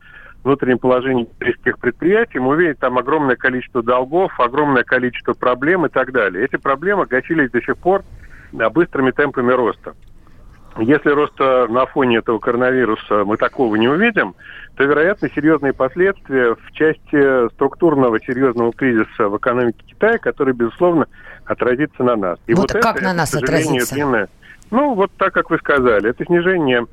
внутреннем 0.44 0.80
положении 0.80 1.26
китайских 1.26 1.78
предприятий, 1.80 2.40
мы 2.40 2.50
увидим 2.50 2.76
там 2.76 2.98
огромное 2.98 3.36
количество 3.36 3.84
долгов, 3.84 4.32
огромное 4.40 4.84
количество 4.84 5.34
проблем 5.34 5.86
и 5.86 5.90
так 5.90 6.12
далее. 6.12 6.44
Эти 6.44 6.58
проблемы 6.58 7.06
гасились 7.06 7.52
до 7.52 7.62
сих 7.62 7.78
пор 7.78 8.04
быстрыми 8.52 9.12
темпами 9.12 9.52
роста. 9.52 9.94
Если 10.78 11.10
роста 11.10 11.68
на 11.70 11.86
фоне 11.86 12.18
этого 12.18 12.40
коронавируса 12.40 13.24
мы 13.26 13.38
такого 13.38 13.76
не 13.76 13.88
увидим, 13.88 14.36
то, 14.82 14.86
вероятно, 14.86 15.30
серьезные 15.30 15.74
последствия 15.74 16.56
в 16.56 16.72
части 16.72 17.50
структурного 17.54 18.20
серьезного 18.20 18.74
кризиса 18.74 19.30
в 19.30 19.38
экономике 19.38 19.78
Китая, 19.86 20.18
который, 20.18 20.56
безусловно, 20.56 21.06
отразится 21.46 22.04
на 22.04 22.16
нас. 22.16 22.40
И 22.48 22.56
вот, 22.56 22.74
вот 22.74 22.82
как 22.82 22.96
это, 22.96 23.06
на 23.06 23.14
нас 23.14 23.32
отразится? 23.36 23.94
Длинное, 23.94 24.28
ну, 24.72 24.96
вот 24.96 25.12
так, 25.18 25.36
как 25.36 25.52
вы 25.52 25.60
сказали, 25.60 26.10
это 26.10 26.26
снижение 26.26 26.88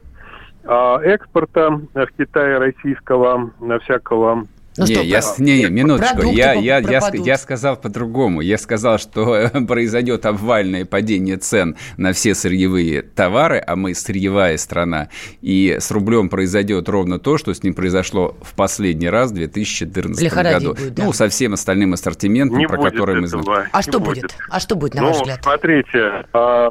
э, 0.64 0.97
экспорта 1.04 1.80
в 1.95 2.07
Китае 2.18 2.59
российского, 2.59 3.52
на 3.59 3.78
всякого 3.78 4.45
Ну 4.78 4.87
не, 4.87 4.94
что, 4.94 5.02
я, 5.02 5.20
про... 5.20 5.42
не, 5.42 5.58
не, 5.64 5.70
минуточку. 5.70 6.23
Я, 6.23 6.52
я, 6.52 6.78
я, 6.78 7.00
я 7.12 7.38
сказал 7.38 7.76
по-другому. 7.76 8.40
Я 8.40 8.58
сказал, 8.58 8.99
что 8.99 9.50
произойдет 9.68 10.26
обвальное 10.26 10.85
падение 10.85 11.37
цен 11.37 11.76
на 11.97 12.12
все 12.12 12.35
сырьевые 12.35 13.02
товары, 13.02 13.62
а 13.66 13.76
мы 13.76 13.94
сырьевая 13.94 14.56
страна, 14.58 15.08
и 15.40 15.76
с 15.80 15.90
рублем 15.90 16.28
произойдет 16.28 16.88
ровно 16.88 17.18
то, 17.18 17.38
что 17.38 17.54
с 17.54 17.62
ним 17.62 17.75
произошло 17.75 18.37
в 18.42 18.54
последний 18.54 19.08
раз 19.08 19.30
в 19.30 19.35
2014 19.35 20.32
году. 20.32 20.75
Будет, 20.75 20.94
да. 20.94 21.04
Ну, 21.04 21.12
со 21.12 21.28
всем 21.28 21.54
остальным 21.54 21.94
ассортиментом, 21.94 22.58
не 22.58 22.66
про 22.66 22.78
который 22.82 23.20
мы 23.20 23.26
знаем. 23.26 23.68
А 23.73 23.82
что 23.82 24.00
будет? 24.00 24.18
будет? 24.23 24.37
А 24.50 24.61
что 24.61 24.76
будет, 24.76 24.94
на 24.94 25.02
ну, 25.02 25.08
ваш 25.08 25.16
взгляд? 25.18 25.40
Смотрите, 25.42 26.25
а, 26.32 26.70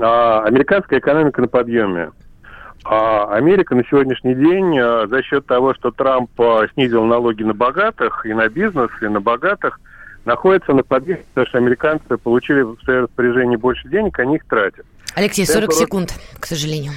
а, 0.00 0.44
американская 0.44 0.98
экономика 0.98 1.40
на 1.40 1.48
подъеме. 1.48 2.10
А 2.88 3.34
Америка 3.34 3.74
на 3.74 3.84
сегодняшний 3.84 4.36
день 4.36 4.78
а, 4.78 5.08
за 5.08 5.20
счет 5.22 5.44
того, 5.46 5.74
что 5.74 5.90
Трамп 5.90 6.30
а, 6.40 6.68
снизил 6.74 7.04
налоги 7.04 7.42
на 7.42 7.52
богатых 7.52 8.24
и 8.24 8.32
на 8.32 8.48
бизнес, 8.48 8.90
и 9.00 9.06
на 9.08 9.20
богатых, 9.20 9.80
находится 10.24 10.72
на 10.72 10.84
подъеме, 10.84 11.22
потому 11.34 11.48
что 11.48 11.58
американцы 11.58 12.16
получили 12.16 12.62
в 12.62 12.76
свое 12.84 13.00
распоряжение 13.00 13.58
больше 13.58 13.88
денег, 13.88 14.16
они 14.20 14.36
их 14.36 14.44
тратят. 14.44 14.86
Алексей, 15.16 15.44
40 15.44 15.64
Это... 15.64 15.72
секунд, 15.72 16.14
к 16.38 16.46
сожалению. 16.46 16.92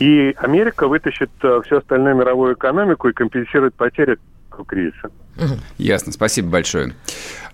И 0.00 0.34
Америка 0.38 0.88
вытащит 0.88 1.30
всю 1.38 1.76
остальную 1.76 2.16
мировую 2.16 2.54
экономику 2.54 3.08
и 3.08 3.12
компенсирует 3.12 3.74
потери 3.74 4.18
кризиса. 4.66 5.10
Ясно, 5.78 6.12
спасибо 6.12 6.48
большое. 6.48 6.94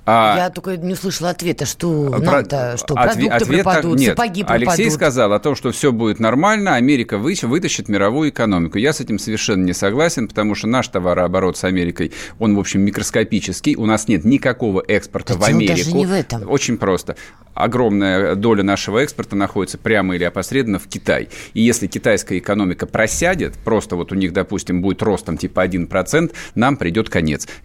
А, 0.07 0.37
Я 0.37 0.51
только 0.51 0.77
не 0.77 0.95
услышала 0.95 1.31
ответа, 1.31 1.67
что 1.67 2.11
про... 2.11 2.19
нам-то, 2.19 2.77
что 2.77 2.95
продукты 2.95 3.29
ответа... 3.29 3.63
пропадут, 3.63 3.99
Нет, 3.99 4.11
сапоги 4.11 4.43
пропадут. 4.43 4.69
Алексей 4.69 4.91
сказал 4.91 5.33
о 5.33 5.39
том, 5.39 5.55
что 5.55 5.71
все 5.71 5.93
будет 5.93 6.19
нормально, 6.19 6.75
Америка 6.75 7.19
вы... 7.19 7.35
вытащит 7.43 7.89
мировую 7.89 8.31
экономику. 8.31 8.79
Я 8.79 8.93
с 8.93 9.01
этим 9.01 9.19
совершенно 9.19 9.65
не 9.65 9.73
согласен, 9.73 10.27
потому 10.27 10.55
что 10.55 10.67
наш 10.67 10.89
товарооборот 10.89 11.57
с 11.59 11.65
Америкой, 11.65 12.13
он, 12.39 12.57
в 12.57 12.59
общем, 12.59 12.81
микроскопический. 12.81 13.77
У 13.77 13.87
нас 13.87 14.09
нет 14.09 14.25
никакого 14.25 14.83
экспорта 14.87 15.35
да 15.35 15.41
в 15.41 15.45
Америку. 15.45 15.77
даже 15.77 15.93
не 15.93 16.07
в 16.07 16.13
этом. 16.13 16.51
Очень 16.51 16.79
просто. 16.79 17.17
Огромная 17.55 18.37
доля 18.37 18.63
нашего 18.63 19.01
экспорта 19.01 19.37
находится 19.37 19.77
прямо 19.77 20.17
или 20.17 20.25
опосредованно 20.25 20.79
в 20.79 20.87
Китай. 20.89 21.29
И 21.53 21.61
если 21.61 21.87
китайская 21.87 22.39
экономика 22.39 22.87
просядет, 22.87 23.55
просто 23.65 23.97
вот 23.97 24.13
у 24.13 24.15
них, 24.15 24.33
допустим, 24.33 24.81
будет 24.81 25.03
ростом 25.03 25.37
типа 25.37 25.67
1%, 25.67 26.33
нам 26.55 26.77
придет 26.77 27.11
конец. 27.11 27.47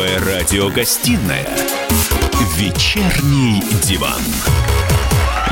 Первая 0.00 0.40
радиогостинная 0.40 1.46
«Вечерний 2.56 3.62
диван». 3.82 4.22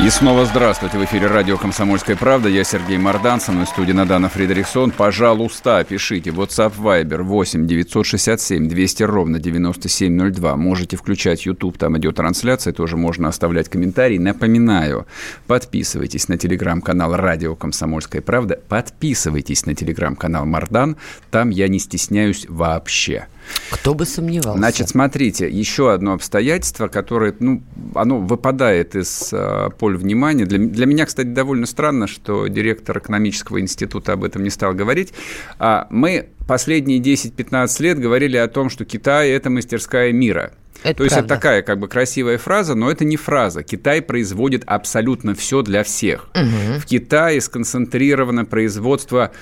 И 0.03 0.09
снова 0.09 0.47
здравствуйте. 0.47 0.97
В 0.97 1.05
эфире 1.05 1.27
радио 1.27 1.59
«Комсомольская 1.59 2.17
правда». 2.17 2.49
Я 2.49 2.65
Сергей 2.65 2.97
Мордан, 2.97 3.41
со 3.43 3.53
мной 3.53 3.67
в 3.67 3.69
студии 3.69 3.93
Надана 3.93 4.31
Фредериксон. 4.31 4.91
Пожалуйста, 4.93 5.85
пишите 5.87 6.31
WhatsApp 6.31 6.73
Viber 6.79 7.25
8 7.25 7.67
967 7.67 8.69
200 8.69 9.03
ровно 9.03 9.39
9702. 9.39 10.57
Можете 10.57 10.97
включать 10.97 11.45
YouTube, 11.45 11.77
там 11.77 11.99
идет 11.99 12.17
трансляция, 12.17 12.73
тоже 12.73 12.97
можно 12.97 13.29
оставлять 13.29 13.69
комментарии. 13.69 14.17
Напоминаю, 14.17 15.07
подписывайтесь 15.47 16.29
на 16.29 16.39
телеграм-канал 16.39 17.17
радио 17.17 17.55
«Комсомольская 17.55 18.23
правда». 18.23 18.59
Подписывайтесь 18.67 19.67
на 19.67 19.75
телеграм-канал 19.75 20.47
Мордан. 20.47 20.97
Там 21.31 21.51
я 21.51 21.69
не 21.69 21.79
стесняюсь 21.79 22.47
вообще. 22.49 23.27
Кто 23.71 23.95
бы 23.95 24.07
сомневался. 24.07 24.59
Значит, 24.59 24.89
смотрите, 24.89 25.49
еще 25.49 25.93
одно 25.93 26.13
обстоятельство, 26.13 26.89
которое, 26.89 27.35
ну, 27.39 27.63
оно 27.95 28.19
выпадает 28.19 28.95
из 28.95 29.31
э, 29.33 29.71
поля 29.79 29.97
внимания. 29.97 30.45
Для, 30.45 30.59
для 30.59 30.87
меня, 30.87 31.07
кстати, 31.07 31.29
довольно 31.29 31.67
странно, 31.67 32.07
что 32.07 32.47
директор 32.47 32.99
экономического 32.99 33.61
института 33.61 34.13
об 34.13 34.25
этом 34.25 34.43
не 34.43 34.51
стал 34.51 34.75
говорить. 34.75 35.13
А 35.59 35.87
мы 35.91 36.29
последние 36.47 36.99
10-15 36.99 37.83
лет 37.83 37.99
говорили 37.99 38.37
о 38.37 38.49
том, 38.49 38.71
что 38.71 38.85
Китай– 38.85 39.31
это 39.31 39.51
мастерская 39.51 40.13
мира. 40.13 40.53
Это 40.83 40.99
То 40.99 41.05
есть 41.05 41.17
это 41.17 41.27
такая 41.27 41.63
как 41.63 41.79
бы 41.79 41.89
красивая 41.89 42.39
фраза, 42.39 42.75
но 42.75 42.91
это 42.91 43.05
не 43.05 43.17
фраза. 43.17 43.63
Китай 43.63 44.01
производит 44.01 44.63
абсолютно 44.67 45.35
все 45.35 45.63
для 45.63 45.83
всех. 45.83 46.29
Угу. 46.35 46.81
В 46.81 46.87
Китае 46.87 47.41
сконцентрировано 47.41 48.45
производство 48.45 49.33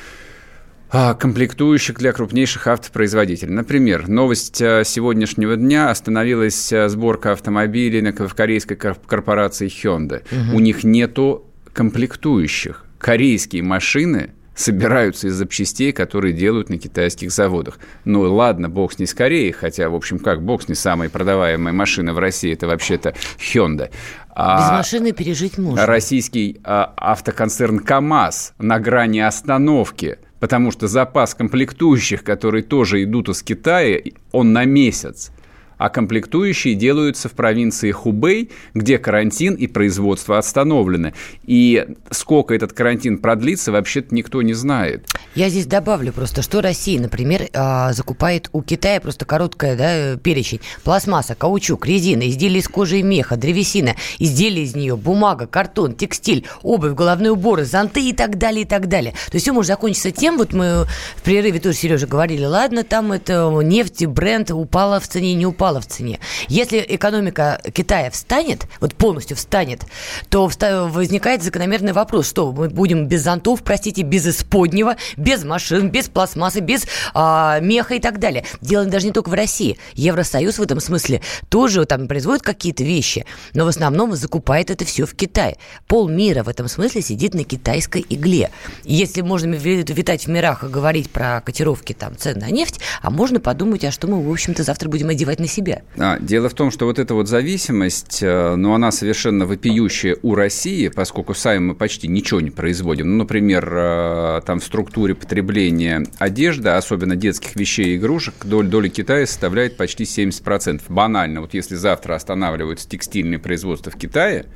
комплектующих 0.90 1.98
для 1.98 2.12
крупнейших 2.12 2.66
автопроизводителей. 2.66 3.52
Например, 3.52 4.08
новость 4.08 4.62
а, 4.62 4.84
сегодняшнего 4.84 5.56
дня 5.56 5.90
остановилась 5.90 6.72
а, 6.72 6.88
сборка 6.88 7.32
автомобилей 7.32 8.00
в 8.12 8.34
корейской 8.34 8.76
корпорации 8.76 9.68
Hyundai. 9.68 10.22
Угу. 10.30 10.56
У 10.56 10.60
них 10.60 10.84
нету 10.84 11.44
комплектующих. 11.72 12.84
Корейские 12.98 13.62
машины 13.62 14.30
собираются 14.54 15.28
из 15.28 15.34
запчастей, 15.34 15.92
которые 15.92 16.32
делают 16.32 16.70
на 16.70 16.78
китайских 16.78 17.30
заводах. 17.30 17.78
Ну 18.04 18.20
ладно, 18.32 18.70
бог 18.70 18.92
с 18.92 18.98
ней 18.98 19.06
с 19.06 19.12
Кореей, 19.12 19.52
хотя, 19.52 19.90
в 19.90 19.94
общем, 19.94 20.18
как 20.18 20.42
бог 20.42 20.62
с 20.62 20.68
ней 20.68 20.74
самая 20.74 21.10
продаваемая 21.10 21.74
машина 21.74 22.14
в 22.14 22.18
России, 22.18 22.52
это 22.52 22.66
вообще-то 22.66 23.14
Hyundai. 23.38 23.90
Без 24.34 24.70
машины 24.70 25.12
пережить 25.12 25.58
можно. 25.58 25.84
Российский 25.84 26.60
а, 26.62 26.92
автоконцерн 26.96 27.80
КАМАЗ 27.80 28.54
на 28.58 28.78
грани 28.78 29.20
остановки– 29.20 30.18
потому 30.46 30.70
что 30.70 30.86
запас 30.86 31.34
комплектующих, 31.34 32.22
которые 32.22 32.62
тоже 32.62 33.02
идут 33.02 33.28
из 33.28 33.42
Китая, 33.42 34.00
он 34.30 34.52
на 34.52 34.64
месяц 34.64 35.32
а 35.78 35.88
комплектующие 35.88 36.74
делаются 36.74 37.28
в 37.28 37.32
провинции 37.32 37.90
Хубей, 37.90 38.50
где 38.74 38.98
карантин 38.98 39.54
и 39.54 39.66
производство 39.66 40.38
остановлены. 40.38 41.14
И 41.44 41.86
сколько 42.10 42.54
этот 42.54 42.72
карантин 42.72 43.18
продлится, 43.18 43.72
вообще-то 43.72 44.14
никто 44.14 44.42
не 44.42 44.54
знает. 44.54 45.06
Я 45.34 45.48
здесь 45.48 45.66
добавлю 45.66 46.12
просто, 46.12 46.42
что 46.42 46.60
Россия, 46.60 47.00
например, 47.00 47.48
а, 47.52 47.92
закупает 47.92 48.48
у 48.52 48.62
Китая 48.62 49.00
просто 49.00 49.24
короткая 49.24 49.76
да, 49.76 50.16
перечень. 50.16 50.60
Пластмасса, 50.82 51.34
каучук, 51.34 51.86
резина, 51.86 52.28
изделия 52.28 52.60
из 52.60 52.68
кожи 52.68 52.98
и 52.98 53.02
меха, 53.02 53.36
древесина, 53.36 53.96
изделия 54.18 54.62
из 54.62 54.74
нее, 54.74 54.96
бумага, 54.96 55.46
картон, 55.46 55.94
текстиль, 55.94 56.46
обувь, 56.62 56.94
головные 56.94 57.32
уборы, 57.32 57.64
зонты 57.64 58.08
и 58.08 58.12
так 58.12 58.38
далее, 58.38 58.62
и 58.62 58.66
так 58.66 58.88
далее. 58.88 59.12
То 59.12 59.34
есть 59.34 59.44
все 59.44 59.52
может 59.52 59.68
закончиться 59.68 60.10
тем, 60.10 60.38
вот 60.38 60.52
мы 60.52 60.86
в 61.16 61.22
прерыве 61.22 61.60
тоже, 61.60 61.76
Сережа, 61.76 62.06
говорили, 62.06 62.44
ладно, 62.44 62.84
там 62.84 63.12
это 63.12 63.50
нефть, 63.62 64.06
бренд 64.06 64.50
упала 64.50 65.00
в 65.00 65.08
цене, 65.08 65.34
не 65.34 65.46
упала 65.46 65.65
упала 65.66 65.80
в 65.80 65.86
цене. 65.86 66.20
Если 66.48 66.84
экономика 66.88 67.60
Китая 67.72 68.10
встанет, 68.10 68.68
вот 68.80 68.94
полностью 68.94 69.36
встанет, 69.36 69.82
то 70.28 70.48
возникает 70.88 71.42
закономерный 71.42 71.92
вопрос, 71.92 72.28
что 72.28 72.52
мы 72.52 72.68
будем 72.68 73.06
без 73.06 73.24
зонтов, 73.24 73.64
простите, 73.64 74.02
без 74.02 74.26
исподнего, 74.28 74.96
без 75.16 75.42
машин, 75.42 75.90
без 75.90 76.08
пластмассы, 76.08 76.60
без 76.60 76.86
а, 77.14 77.58
меха 77.58 77.96
и 77.96 78.00
так 78.00 78.20
далее. 78.20 78.44
Дело 78.60 78.84
даже 78.84 79.06
не 79.06 79.12
только 79.12 79.28
в 79.28 79.34
России. 79.34 79.76
Евросоюз 79.94 80.58
в 80.58 80.62
этом 80.62 80.78
смысле 80.78 81.20
тоже 81.48 81.84
там 81.84 82.06
производит 82.06 82.42
какие-то 82.42 82.84
вещи, 82.84 83.26
но 83.52 83.64
в 83.64 83.68
основном 83.68 84.14
закупает 84.14 84.70
это 84.70 84.84
все 84.84 85.04
в 85.04 85.16
Китае. 85.16 85.56
Полмира 85.88 86.44
в 86.44 86.48
этом 86.48 86.68
смысле 86.68 87.02
сидит 87.02 87.34
на 87.34 87.42
китайской 87.42 88.06
игле. 88.08 88.50
Если 88.84 89.22
можно 89.22 89.54
витать 89.54 90.26
в 90.26 90.30
мирах 90.30 90.62
и 90.62 90.68
говорить 90.68 91.10
про 91.10 91.40
котировки 91.40 91.92
там 91.92 92.16
цен 92.16 92.38
на 92.38 92.50
нефть, 92.50 92.78
а 93.02 93.10
можно 93.10 93.40
подумать, 93.40 93.84
а 93.84 93.90
что 93.90 94.06
мы, 94.06 94.22
в 94.22 94.30
общем-то, 94.30 94.62
завтра 94.62 94.88
будем 94.88 95.08
одевать 95.08 95.40
на 95.40 95.48
себя. 95.48 95.55
А, 95.98 96.18
дело 96.18 96.48
в 96.48 96.54
том, 96.54 96.70
что 96.70 96.86
вот 96.86 96.98
эта 96.98 97.14
вот 97.14 97.28
зависимость, 97.28 98.22
э, 98.22 98.54
ну, 98.56 98.74
она 98.74 98.90
совершенно 98.90 99.46
вопиющая 99.46 100.16
у 100.22 100.34
России, 100.34 100.88
поскольку 100.88 101.34
сами 101.34 101.58
мы 101.58 101.74
почти 101.74 102.08
ничего 102.08 102.40
не 102.40 102.50
производим. 102.50 103.10
Ну, 103.10 103.16
например, 103.18 103.68
э, 103.72 104.40
там 104.44 104.60
в 104.60 104.64
структуре 104.64 105.14
потребления 105.14 106.06
одежды, 106.18 106.70
особенно 106.70 107.16
детских 107.16 107.56
вещей 107.56 107.94
и 107.94 107.96
игрушек, 107.96 108.34
доля, 108.44 108.68
доля 108.68 108.88
Китая 108.88 109.26
составляет 109.26 109.76
почти 109.76 110.04
70%. 110.04 110.82
Банально, 110.88 111.40
вот 111.40 111.54
если 111.54 111.74
завтра 111.74 112.14
останавливаются 112.14 112.88
текстильные 112.88 113.38
производства 113.38 113.90
в 113.90 113.96
Китае, 113.96 114.46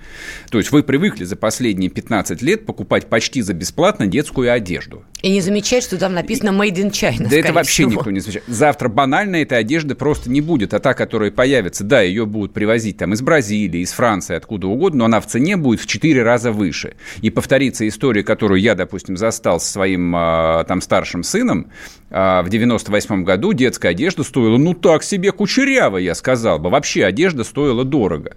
то 0.50 0.58
есть 0.58 0.70
вы 0.72 0.82
привыкли 0.82 1.24
за 1.24 1.36
последние 1.36 1.90
15 1.90 2.42
лет 2.42 2.66
покупать 2.66 3.08
почти 3.08 3.42
за 3.42 3.54
бесплатно 3.54 4.06
детскую 4.06 4.52
одежду. 4.52 5.04
И 5.22 5.30
не 5.30 5.40
замечать, 5.40 5.84
что 5.84 5.98
там 5.98 6.14
написано 6.14 6.50
«Made 6.50 6.76
in 6.76 6.90
China». 6.90 7.28
Да 7.28 7.36
это 7.36 7.52
вообще 7.52 7.82
всего. 7.84 7.92
никто 7.92 8.10
не 8.10 8.20
замечает. 8.20 8.44
Завтра 8.46 8.88
банально 8.88 9.36
этой 9.36 9.58
одежды 9.58 9.94
просто 9.94 10.30
не 10.30 10.40
будет. 10.40 10.74
А 10.74 10.78
та, 10.78 10.94
которая 10.94 11.30
появится, 11.30 11.84
да, 11.84 12.00
ее 12.00 12.26
будут 12.26 12.52
привозить 12.52 12.98
там 12.98 13.12
из 13.12 13.22
Бразилии, 13.22 13.80
из 13.80 13.92
Франции, 13.92 14.36
откуда 14.36 14.66
угодно, 14.66 15.00
но 15.00 15.04
она 15.06 15.20
в 15.20 15.26
цене 15.26 15.56
будет 15.56 15.80
в 15.80 15.86
4 15.86 16.22
раза 16.22 16.52
выше. 16.52 16.94
И 17.22 17.30
повторится 17.30 17.86
история, 17.88 18.22
которую 18.22 18.60
я, 18.60 18.74
допустим, 18.74 19.16
застал 19.16 19.60
со 19.60 19.72
своим 19.72 20.14
а, 20.14 20.64
там 20.64 20.80
старшим 20.80 21.22
сыном, 21.22 21.70
а, 22.10 22.42
в 22.42 22.48
98 22.48 23.24
году 23.24 23.52
детская 23.52 23.90
одежда 23.90 24.24
стоила, 24.24 24.58
ну 24.58 24.74
так 24.74 25.02
себе 25.02 25.32
кучеряво, 25.32 25.98
я 25.98 26.14
сказал 26.14 26.58
бы. 26.58 26.70
Вообще 26.70 27.04
одежда 27.04 27.44
стоила 27.44 27.84
дорого. 27.84 28.36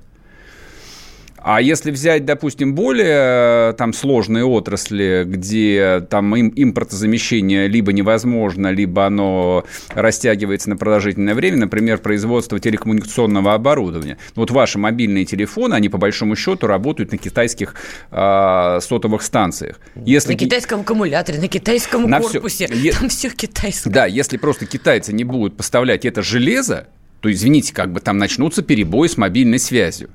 А 1.43 1.61
если 1.61 1.91
взять, 1.91 2.23
допустим, 2.23 2.73
более 2.73 3.71
э, 3.71 3.73
там 3.77 3.91
сложные 3.91 4.45
отрасли, 4.45 5.25
где 5.27 6.05
там 6.09 6.33
им, 6.37 6.53
импортозамещение 6.55 7.67
либо 7.67 7.91
невозможно, 7.91 8.71
либо 8.71 9.05
оно 9.05 9.65
растягивается 9.89 10.69
на 10.69 10.77
продолжительное 10.77 11.35
время, 11.35 11.57
например, 11.57 11.97
производство 11.97 12.61
телекоммуникационного 12.61 13.53
оборудования. 13.53 14.17
Вот 14.35 14.51
ваши 14.51 14.79
мобильные 14.79 15.25
телефоны, 15.25 15.73
они 15.73 15.89
по 15.89 15.97
большому 15.97 16.37
счету 16.37 16.65
работают 16.65 17.11
на 17.11 17.17
китайских 17.17 17.75
э, 18.09 18.79
сотовых 18.81 19.21
станциях. 19.21 19.81
Если... 19.95 20.31
На 20.31 20.37
китайском 20.37 20.79
аккумуляторе, 20.79 21.39
на 21.39 21.49
китайском 21.49 22.09
на 22.09 22.21
корпусе, 22.21 22.67
все. 22.67 22.91
там 22.93 23.09
все 23.09 23.29
китайское. 23.29 23.91
Да, 23.91 24.05
если 24.05 24.37
просто 24.37 24.65
китайцы 24.65 25.11
не 25.11 25.25
будут 25.25 25.57
поставлять 25.57 26.05
это 26.05 26.21
железо, 26.21 26.87
то, 27.19 27.29
извините, 27.29 27.73
как 27.73 27.91
бы 27.91 27.99
там 27.99 28.17
начнутся 28.17 28.61
перебои 28.61 29.07
с 29.07 29.17
мобильной 29.17 29.59
связью. 29.59 30.09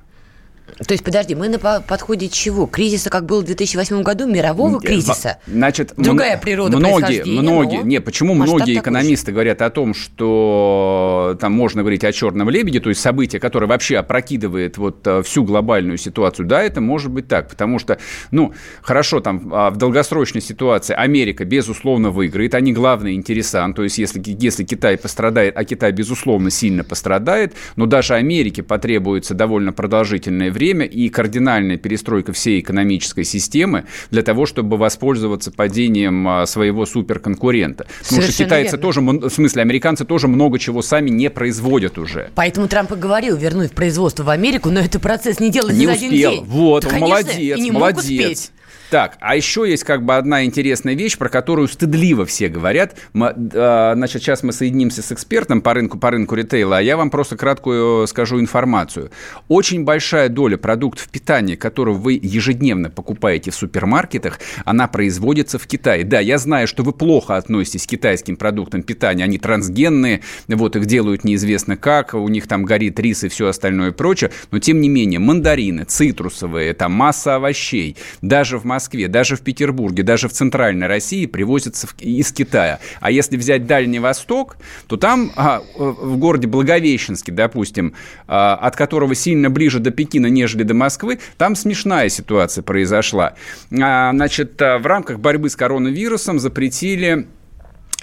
То 0.87 0.92
есть, 0.92 1.02
подожди, 1.02 1.34
мы 1.34 1.48
на 1.48 1.58
подходе 1.58 2.28
чего? 2.28 2.66
Кризиса, 2.66 3.10
как 3.10 3.26
было 3.26 3.40
в 3.40 3.44
2008 3.44 4.02
году, 4.02 4.26
мирового 4.26 4.80
кризиса? 4.80 5.38
Значит, 5.46 5.92
Другая 5.96 6.38
природа 6.38 6.76
многие, 6.76 7.25
многие, 7.25 7.82
не, 7.82 8.00
почему 8.00 8.34
многие 8.34 8.78
экономисты 8.78 9.32
говорят 9.32 9.62
о 9.62 9.70
том, 9.70 9.94
что 9.94 11.37
там 11.40 11.52
можно 11.52 11.82
говорить 11.82 12.04
о 12.04 12.12
черном 12.12 12.50
лебеде, 12.50 12.80
то 12.80 12.90
есть 12.90 13.00
событие, 13.00 13.40
которое 13.40 13.66
вообще 13.66 13.96
опрокидывает 13.96 14.78
вот 14.78 15.06
э, 15.06 15.22
всю 15.22 15.42
глобальную 15.44 15.98
ситуацию, 15.98 16.46
да, 16.46 16.62
это 16.62 16.80
может 16.80 17.10
быть 17.10 17.26
так, 17.28 17.48
потому 17.48 17.78
что, 17.78 17.98
ну, 18.30 18.54
хорошо, 18.82 19.20
там 19.20 19.50
а, 19.52 19.70
в 19.70 19.76
долгосрочной 19.76 20.40
ситуации 20.40 20.94
Америка, 20.94 21.44
безусловно, 21.44 22.10
выиграет, 22.10 22.54
они 22.54 22.72
главный 22.72 23.14
интересант, 23.14 23.76
то 23.76 23.82
есть 23.82 23.98
если, 23.98 24.22
если 24.25 24.64
Китай 24.64 24.96
пострадает, 24.96 25.56
а 25.56 25.64
Китай, 25.64 25.92
безусловно, 25.92 26.50
сильно 26.50 26.84
пострадает, 26.84 27.54
но 27.76 27.87
даже 27.87 28.14
Америке 28.14 28.62
потребуется 28.62 29.34
довольно 29.34 29.72
продолжительное 29.72 30.50
время, 30.50 30.58
время 30.59 30.87
и 30.87 31.09
кардинальная 31.09 31.77
перестройка 31.77 32.33
всей 32.33 32.61
экономической 32.61 33.23
системы 33.23 33.85
для 34.11 34.23
того, 34.23 34.45
чтобы 34.45 34.77
воспользоваться 34.77 35.53
падением 35.53 36.27
а, 36.27 36.47
своего 36.47 36.85
суперконкурента. 36.85 37.87
Потому 38.03 38.23
что 38.23 38.33
китайцы 38.33 38.77
верно. 38.77 38.79
тоже, 38.79 39.00
в 39.00 39.31
смысле, 39.31 39.62
американцы 39.62 40.05
тоже 40.05 40.27
много 40.27 40.59
чего 40.59 40.83
сами 40.83 41.11
не 41.11 41.31
производят 41.31 41.97
уже. 41.97 42.31
Поэтому 42.35 42.67
Трамп 42.67 42.93
и 42.93 42.97
говорил 42.97 43.37
вернуть 43.37 43.71
производство 43.73 44.25
в 44.25 44.31
Америку, 44.31 44.71
но 44.71 44.81
это 44.81 44.99
процесс 44.99 45.38
не 45.38 45.50
делать 45.50 45.77
не 45.77 45.87
за 45.87 45.93
успел. 45.93 46.09
один 46.09 46.19
день. 46.19 46.45
Вот, 46.45 46.85
да, 46.91 46.99
молодец, 46.99 47.71
молодец. 47.71 48.50
Так, 48.91 49.19
а 49.21 49.37
еще 49.37 49.69
есть 49.69 49.85
как 49.85 50.03
бы 50.03 50.17
одна 50.17 50.45
интересная 50.45 50.95
вещь, 50.95 51.19
про 51.19 51.29
которую 51.29 51.69
стыдливо 51.69 52.25
все 52.25 52.49
говорят. 52.49 52.97
Мы, 53.12 53.35
э, 53.37 53.93
значит, 53.95 54.23
сейчас 54.23 54.43
мы 54.43 54.53
соединимся 54.53 55.03
с 55.03 55.12
экспертом 55.12 55.61
по 55.61 55.75
рынку, 55.75 55.99
по 55.99 56.11
рынку 56.11 56.35
ритейла, 56.35 56.79
а 56.79 56.81
я 56.81 56.97
вам 56.97 57.11
просто 57.11 57.37
краткую 57.37 58.07
скажу 58.07 58.41
информацию. 58.41 59.11
Очень 59.49 59.85
большая 59.85 60.31
доля 60.31 60.48
продуктов 60.57 61.09
питания, 61.09 61.57
которые 61.57 61.97
вы 61.97 62.19
ежедневно 62.21 62.90
покупаете 62.90 63.50
в 63.50 63.55
супермаркетах, 63.55 64.40
она 64.64 64.88
производится 64.88 65.59
в 65.59 65.67
Китае. 65.67 66.05
Да, 66.05 66.21
я 66.21 66.38
знаю, 66.38 66.67
что 66.67 66.83
вы 66.83 66.93
плохо 66.93 67.37
относитесь 67.37 67.87
к 67.87 67.90
китайским 67.90 68.37
продуктам 68.37 68.83
питания, 68.83 69.25
они 69.25 69.38
трансгенные, 69.38 70.23
вот 70.49 70.76
их 70.76 70.87
делают 70.87 71.25
неизвестно 71.25 71.76
как, 71.76 72.14
у 72.14 72.28
них 72.28 72.47
там 72.47 72.64
горит 72.64 72.99
рис 73.00 73.25
и 73.25 73.28
все 73.28 73.49
остальное 73.49 73.93
прочее, 73.93 74.31
но 74.50 74.59
тем 74.59 74.81
не 74.81 74.88
менее 74.88 75.19
мандарины, 75.19 75.85
цитрусовые, 75.85 76.75
там 76.75 76.93
масса 76.93 77.37
овощей, 77.37 77.97
даже 78.23 78.59
в 78.59 78.64
Москве, 78.64 79.09
даже 79.09 79.37
в 79.37 79.40
Петербурге, 79.40 80.02
даже 80.02 80.28
в 80.28 80.33
центральной 80.33 80.87
России 80.87 81.26
привозятся 81.26 81.88
из 81.99 82.33
Китая. 82.33 82.78
А 83.00 83.11
если 83.11 83.37
взять 83.37 83.67
Дальний 83.67 83.99
Восток, 83.99 84.57
то 84.87 84.97
там 84.97 85.33
а, 85.37 85.62
в 85.76 86.17
городе 86.17 86.47
Благовещенске, 86.47 87.33
допустим, 87.33 87.95
а, 88.26 88.55
от 88.55 88.76
которого 88.76 89.14
сильно 89.14 89.50
ближе 89.50 89.81
до 89.81 89.90
Пекина, 89.90 90.26
нежели 90.38 90.62
до 90.62 90.75
Москвы, 90.75 91.18
там 91.37 91.57
смешная 91.57 92.09
ситуация 92.09 92.62
произошла. 92.62 93.35
А, 93.73 94.12
значит, 94.12 94.61
а, 94.62 94.79
в 94.79 94.87
рамках 94.87 95.18
борьбы 95.18 95.51
с 95.51 95.57
коронавирусом 95.57 96.38
запретили 96.38 97.27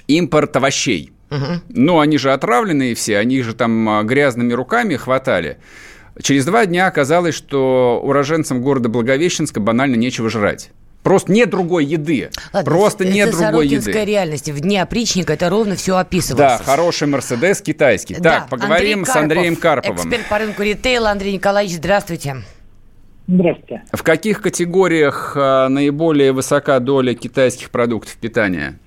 импорт 0.06 0.56
овощей. 0.56 1.12
Угу. 1.30 1.62
Ну, 1.70 1.98
они 1.98 2.18
же 2.18 2.32
отравленные 2.32 2.94
все, 2.94 3.18
они 3.18 3.42
же 3.42 3.54
там 3.54 3.88
а, 3.88 4.02
грязными 4.02 4.52
руками 4.52 4.96
хватали. 4.96 5.58
Через 6.22 6.44
два 6.46 6.66
дня 6.66 6.86
оказалось, 6.86 7.34
что 7.34 8.00
уроженцам 8.02 8.62
города 8.62 8.88
Благовещенска 8.88 9.60
банально 9.60 9.96
нечего 9.96 10.30
жрать. 10.30 10.70
Просто 11.06 11.30
нет 11.30 11.50
другой 11.50 11.84
еды. 11.84 12.30
Ладно, 12.52 12.68
Просто 12.68 13.04
это 13.04 13.12
нет 13.12 13.30
другой 13.30 13.68
еды. 13.68 13.92
Это 13.92 14.02
реальность. 14.02 14.48
В 14.50 14.58
дне 14.58 14.82
опричника 14.82 15.34
это 15.34 15.48
ровно 15.48 15.76
все 15.76 15.96
описывается. 15.98 16.58
Да, 16.58 16.64
хороший 16.64 17.06
Мерседес 17.06 17.62
китайский. 17.62 18.16
Да, 18.16 18.40
так, 18.40 18.48
поговорим 18.48 18.98
Андрей 18.98 19.12
с 19.12 19.16
Андреем 19.16 19.54
Карповым. 19.54 19.98
Эксперт 19.98 20.28
по 20.28 20.38
рынку 20.38 20.64
ритейла. 20.64 21.12
Андрей 21.12 21.34
Николаевич, 21.34 21.76
здравствуйте. 21.76 22.38
Здравствуйте. 23.28 23.84
В 23.92 24.02
каких 24.02 24.42
категориях 24.42 25.34
а, 25.36 25.68
наиболее 25.68 26.32
высока 26.32 26.80
доля 26.80 27.14
китайских 27.14 27.70
продуктов 27.70 28.16
питания? 28.16 28.80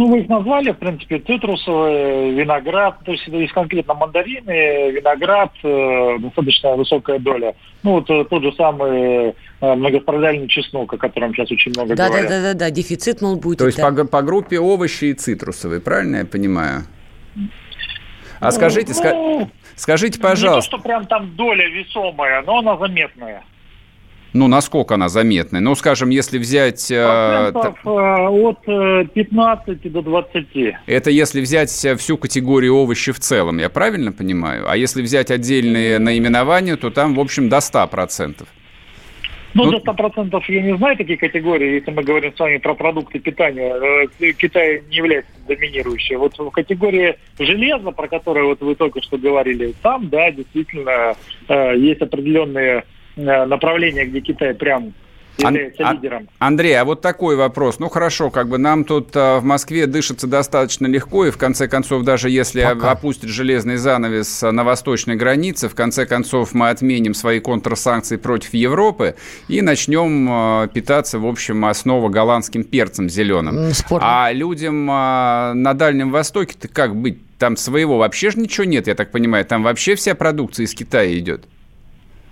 Ну, 0.00 0.06
вы 0.06 0.20
их 0.20 0.30
назвали, 0.30 0.70
в 0.70 0.78
принципе, 0.78 1.18
цитрусовые, 1.18 2.32
виноград, 2.32 3.00
то 3.04 3.12
есть 3.12 3.26
есть 3.26 3.52
конкретно 3.52 3.92
мандарины, 3.92 4.92
виноград, 4.92 5.52
э, 5.62 6.16
достаточно 6.20 6.74
высокая 6.74 7.18
доля. 7.18 7.54
Ну, 7.82 7.90
вот 7.90 8.08
э, 8.08 8.24
тот 8.24 8.42
же 8.42 8.50
самый 8.54 9.34
э, 9.60 9.74
многострадальный 9.74 10.48
чеснок, 10.48 10.94
о 10.94 10.96
котором 10.96 11.34
сейчас 11.34 11.52
очень 11.52 11.72
много 11.72 11.94
да, 11.94 12.08
говорят. 12.08 12.30
Да, 12.30 12.40
да, 12.40 12.52
да, 12.54 12.58
да, 12.58 12.70
дефицит, 12.70 13.20
мол, 13.20 13.36
будет. 13.36 13.58
То 13.58 13.66
есть 13.66 13.76
да. 13.76 13.90
по, 13.90 14.04
по 14.06 14.22
группе 14.22 14.58
овощи 14.58 15.04
и 15.04 15.12
цитрусовые, 15.12 15.82
правильно 15.82 16.16
я 16.16 16.24
понимаю? 16.24 16.84
А 18.40 18.46
ну, 18.46 18.50
скажите, 18.52 18.94
ну, 19.04 19.50
скажите, 19.76 20.18
пожалуйста. 20.18 20.46
Не 20.48 20.60
то, 20.62 20.62
что 20.62 20.78
прям 20.78 21.04
там 21.04 21.36
доля 21.36 21.68
весомая, 21.68 22.42
но 22.46 22.60
она 22.60 22.78
заметная. 22.78 23.42
Ну, 24.32 24.46
насколько 24.46 24.94
она 24.94 25.08
заметная? 25.08 25.60
Ну, 25.60 25.74
скажем, 25.74 26.10
если 26.10 26.38
взять... 26.38 26.90
Э, 26.90 27.48
от 27.48 28.64
15 29.12 29.86
э, 29.86 29.88
до 29.88 30.02
20. 30.02 30.46
Это 30.86 31.10
если 31.10 31.40
взять 31.40 31.70
всю 31.70 32.16
категорию 32.16 32.76
овощей 32.76 33.12
в 33.12 33.18
целом, 33.18 33.58
я 33.58 33.68
правильно 33.68 34.12
понимаю? 34.12 34.70
А 34.70 34.76
если 34.76 35.02
взять 35.02 35.30
отдельные 35.32 35.98
наименования, 35.98 36.76
то 36.76 36.90
там, 36.90 37.14
в 37.14 37.20
общем, 37.20 37.48
до 37.48 37.56
100%. 37.56 38.46
Ну, 39.52 39.64
ну, 39.64 39.80
до 39.80 39.90
100% 39.90 40.44
я 40.46 40.62
не 40.62 40.76
знаю 40.76 40.96
такие 40.96 41.18
категории, 41.18 41.74
если 41.74 41.90
мы 41.90 42.04
говорим 42.04 42.32
с 42.32 42.38
вами 42.38 42.58
про 42.58 42.74
продукты 42.74 43.18
питания. 43.18 44.06
Э, 44.20 44.32
Китай 44.32 44.84
не 44.88 44.96
является 44.98 45.32
доминирующей. 45.48 46.14
Вот 46.14 46.38
в 46.38 46.50
категории 46.50 47.16
железа, 47.36 47.90
про 47.90 48.06
которую 48.06 48.46
вот 48.46 48.60
вы 48.60 48.76
только 48.76 49.02
что 49.02 49.18
говорили, 49.18 49.74
там, 49.82 50.08
да, 50.08 50.30
действительно, 50.30 51.16
есть 51.48 52.00
определенные 52.00 52.76
Э, 52.78 52.82
направление, 53.24 54.06
где 54.06 54.20
Китай 54.20 54.54
прям 54.54 54.92
является 55.38 55.88
Ан- 55.88 55.96
лидером. 55.96 56.28
Андрей, 56.38 56.74
а 56.74 56.84
вот 56.84 57.00
такой 57.00 57.36
вопрос. 57.36 57.78
Ну 57.78 57.88
хорошо, 57.88 58.30
как 58.30 58.48
бы 58.48 58.58
нам 58.58 58.84
тут 58.84 59.10
а, 59.14 59.40
в 59.40 59.44
Москве 59.44 59.86
дышится 59.86 60.26
достаточно 60.26 60.86
легко, 60.86 61.26
и 61.26 61.30
в 61.30 61.38
конце 61.38 61.68
концов, 61.68 62.04
даже 62.04 62.30
если 62.30 62.62
Пока. 62.62 62.92
опустить 62.92 63.30
железный 63.30 63.76
занавес 63.76 64.42
на 64.42 64.64
восточной 64.64 65.16
границе, 65.16 65.68
в 65.68 65.74
конце 65.74 66.06
концов 66.06 66.52
мы 66.52 66.68
отменим 66.68 67.14
свои 67.14 67.40
контрсанкции 67.40 68.16
против 68.16 68.54
Европы 68.54 69.16
и 69.48 69.62
начнем 69.62 70.28
а, 70.30 70.66
питаться, 70.68 71.18
в 71.18 71.26
общем, 71.26 71.64
основа 71.64 72.08
голландским 72.08 72.64
перцем 72.64 73.08
зеленым. 73.08 73.72
Спорно. 73.72 74.26
А 74.26 74.32
людям 74.32 74.88
а, 74.90 75.52
на 75.54 75.74
Дальнем 75.74 76.10
Востоке-то 76.10 76.68
как 76.68 76.94
быть? 76.94 77.18
Там 77.38 77.56
своего 77.56 77.96
вообще 77.96 78.30
же 78.30 78.38
ничего 78.38 78.64
нет, 78.64 78.86
я 78.86 78.94
так 78.94 79.10
понимаю. 79.10 79.46
Там 79.46 79.62
вообще 79.62 79.94
вся 79.94 80.14
продукция 80.14 80.64
из 80.64 80.74
Китая 80.74 81.18
идет 81.18 81.46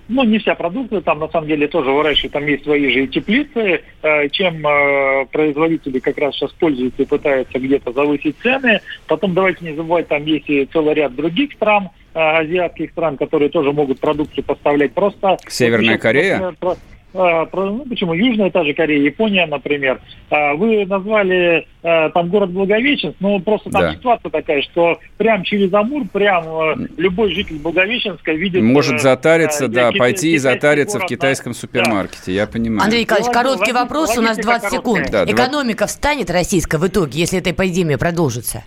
ну, 0.09 0.25
не 0.25 0.39
вся 0.39 0.55
продукция, 0.55 1.01
там 1.01 1.19
на 1.19 1.29
самом 1.29 1.49
деле 1.49 1.69
тоже 1.69 1.91
выращивают, 1.91 2.33
там 2.33 2.47
есть 2.47 2.65
свои 2.65 2.91
же 2.91 3.05
и 3.05 3.09
теплицы, 3.09 3.83
э, 4.03 4.29
чем 4.31 4.67
э, 4.67 5.27
производители 5.27 5.99
как 5.99 6.19
раз 6.19 6.35
сейчас 6.35 6.51
пользуются 6.53 7.03
и 7.03 7.07
пытаются 7.07 7.59
где-то 7.59 7.93
завысить 7.93 8.37
цены. 8.43 8.81
Потом 9.07 9.35
давайте 9.35 9.65
не 9.65 9.75
забывать, 9.75 10.09
там 10.09 10.25
есть 10.25 10.49
и 10.49 10.65
целый 10.67 10.95
ряд 10.95 11.15
других 11.15 11.53
стран, 11.53 11.91
э, 12.15 12.19
азиатских 12.19 12.91
стран, 12.91 13.17
которые 13.17 13.51
тоже 13.51 13.73
могут 13.73 14.01
продукцию 14.01 14.45
поставлять 14.45 14.93
просто... 14.93 15.37
Северная 15.47 15.99
Корея? 15.99 16.55
Просто, 16.59 16.83
ну, 17.19 17.85
почему? 17.89 18.15
Южная, 18.15 18.51
та 18.51 18.65
же 18.65 18.75
Корея, 18.75 19.03
Япония, 19.03 19.47
например. 19.47 20.01
А, 20.31 20.55
вы 20.55 20.87
назвали 20.87 21.67
а, 21.83 22.11
там 22.11 22.29
город 22.29 22.51
Благовещенск, 22.51 23.17
но 23.19 23.41
просто 23.41 23.71
там 23.71 23.83
да. 23.83 23.95
ситуация 23.95 24.31
такая, 24.31 24.63
что 24.63 24.99
прям 25.17 25.43
через 25.43 25.73
Амур, 25.75 26.07
прям 26.13 26.87
любой 26.97 27.33
житель 27.35 27.59
Благовещенска 27.59 28.33
видит... 28.33 28.63
Может 28.63 28.97
э, 28.97 28.99
затариться, 28.99 29.67
да, 29.67 29.91
пойти 29.91 30.35
и 30.35 30.39
затариться 30.39 30.99
город, 30.99 31.07
в 31.07 31.09
китайском 31.09 31.53
да. 31.53 31.59
супермаркете, 31.59 32.33
я 32.33 32.47
понимаю. 32.47 32.85
Андрей 32.85 33.03
Николаевич, 33.03 33.33
короткий 33.33 33.73
вопрос, 33.73 34.17
у 34.17 34.23
нас 34.23 34.39
20 34.39 34.71
секунд. 34.71 35.11
Да, 35.11 35.25
Экономика 35.25 35.87
20... 35.87 35.97
встанет 35.97 36.31
российская 36.31 36.79
в 36.79 36.87
итоге, 36.87 37.19
если 37.19 37.41
эта 37.41 37.51
эпидемия 37.51 37.99
продолжится? 37.99 38.63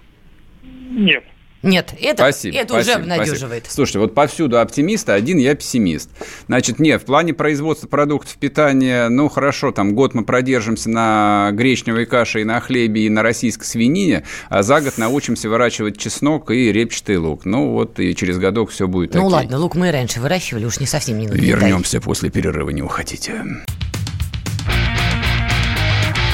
Нет. 0.91 1.23
Нет, 1.63 1.93
это, 1.99 2.23
спасибо, 2.23 2.57
это 2.57 2.73
спасибо, 2.73 2.79
уже 2.79 3.01
обнадеживает. 3.01 3.63
Спасибо. 3.63 3.73
Слушайте, 3.73 3.99
вот 3.99 4.15
повсюду 4.15 4.59
оптимисты, 4.59 5.11
один 5.11 5.37
я 5.37 5.53
пессимист. 5.53 6.09
Значит, 6.47 6.79
нет, 6.79 7.03
в 7.03 7.05
плане 7.05 7.33
производства 7.33 7.87
продуктов 7.87 8.35
питания, 8.37 9.09
ну, 9.09 9.29
хорошо, 9.29 9.71
там 9.71 9.93
год 9.93 10.13
мы 10.13 10.23
продержимся 10.23 10.89
на 10.89 11.51
гречневой 11.53 12.05
каше 12.05 12.41
и 12.41 12.43
на 12.43 12.59
хлебе, 12.59 13.05
и 13.05 13.09
на 13.09 13.21
российской 13.21 13.65
свинине, 13.65 14.23
а 14.49 14.63
за 14.63 14.81
год 14.81 14.97
научимся 14.97 15.49
выращивать 15.49 15.97
чеснок 15.97 16.49
и 16.51 16.71
репчатый 16.71 17.17
лук. 17.17 17.45
Ну, 17.45 17.71
вот 17.71 17.99
и 17.99 18.15
через 18.15 18.37
годок 18.37 18.71
все 18.71 18.87
будет 18.87 19.13
Ну, 19.13 19.21
окей. 19.21 19.33
ладно, 19.33 19.59
лук 19.59 19.75
мы 19.75 19.89
и 19.89 19.91
раньше 19.91 20.19
выращивали, 20.19 20.65
уж 20.65 20.79
не 20.79 20.87
совсем 20.87 21.19
не 21.19 21.27
Вернемся 21.27 22.01
после 22.01 22.29
перерыва, 22.29 22.71
не 22.71 22.81
уходите 22.81 23.43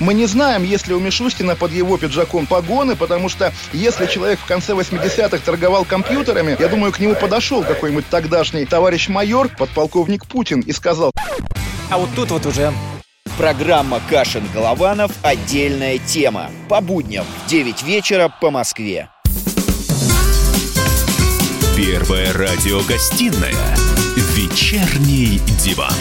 Мы 0.00 0.14
не 0.14 0.24
знаем, 0.24 0.64
есть 0.64 0.88
ли 0.88 0.94
у 0.94 0.98
Мишустина 0.98 1.56
под 1.56 1.72
его 1.72 1.98
пиджаком 1.98 2.46
погоны, 2.46 2.96
потому 2.96 3.28
что 3.28 3.52
если 3.74 4.06
человек 4.06 4.40
в 4.40 4.46
конце 4.46 4.72
80-х 4.72 5.38
торговал 5.44 5.84
компьютерами, 5.84 6.56
я 6.58 6.68
думаю, 6.68 6.90
к 6.90 6.98
нему 6.98 7.14
подошел 7.14 7.62
какой-нибудь 7.62 8.08
тогдашний 8.08 8.64
товарищ 8.64 9.08
майор, 9.08 9.48
подполковник 9.48 10.26
Путин, 10.26 10.60
и 10.60 10.72
сказал... 10.72 11.12
А 11.90 11.98
вот 11.98 12.08
тут 12.16 12.30
вот 12.30 12.46
уже 12.46 12.72
Программа 13.36 14.00
«Кашин-Голованов. 14.08 15.12
Отдельная 15.22 15.98
тема». 15.98 16.50
По 16.68 16.80
будням 16.80 17.24
в 17.24 17.50
9 17.50 17.82
вечера 17.82 18.32
по 18.40 18.50
Москве. 18.50 19.08
Первая 21.76 22.32
радиогостинная 22.32 23.76
«Вечерний 24.34 25.40
диван». 25.62 25.94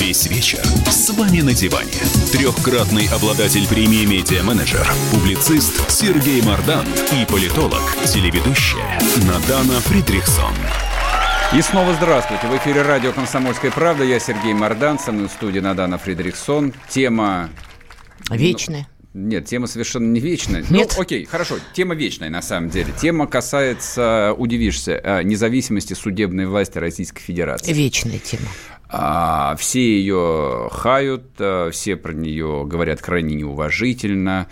Весь 0.00 0.26
вечер 0.30 0.64
с 0.90 1.10
вами 1.10 1.42
на 1.42 1.52
диване. 1.52 1.92
Трехкратный 2.32 3.06
обладатель 3.08 3.68
премии 3.68 4.06
«Медиа-менеджер», 4.06 4.90
публицист 5.12 5.90
Сергей 5.90 6.40
Мардан 6.40 6.86
и 7.12 7.26
политолог, 7.30 7.82
телеведущая 8.06 8.98
Надана 9.26 9.78
Фридрихсон. 9.80 10.54
И 11.54 11.60
снова 11.60 11.92
здравствуйте. 11.92 12.46
В 12.46 12.56
эфире 12.56 12.80
радио 12.80 13.12
«Комсомольская 13.12 13.70
правда». 13.70 14.02
Я 14.02 14.18
Сергей 14.20 14.54
Мардан, 14.54 14.98
со 14.98 15.12
мной 15.12 15.28
в 15.28 15.32
студии 15.32 15.58
Надана 15.58 15.98
Фридрихсон. 15.98 16.72
Тема... 16.88 17.50
Вечная. 18.30 18.88
Нет, 19.12 19.44
тема 19.46 19.66
совершенно 19.66 20.10
не 20.10 20.20
вечная. 20.20 20.64
Ну, 20.70 20.78
Нет. 20.78 20.94
Ну, 20.96 21.02
окей, 21.02 21.26
хорошо, 21.26 21.56
тема 21.74 21.94
вечная 21.94 22.30
на 22.30 22.40
самом 22.40 22.70
деле. 22.70 22.94
Тема 22.98 23.26
касается, 23.26 24.34
удивишься, 24.38 24.92
э, 24.92 25.22
независимости 25.24 25.92
судебной 25.92 26.46
власти 26.46 26.78
Российской 26.78 27.20
Федерации. 27.20 27.72
Вечная 27.72 28.18
тема. 28.18 28.46
А, 28.92 29.54
все 29.56 29.80
ее 29.80 30.68
хают, 30.72 31.22
а, 31.38 31.70
все 31.70 31.94
про 31.94 32.12
нее 32.12 32.64
говорят 32.66 33.00
крайне 33.00 33.36
неуважительно. 33.36 34.48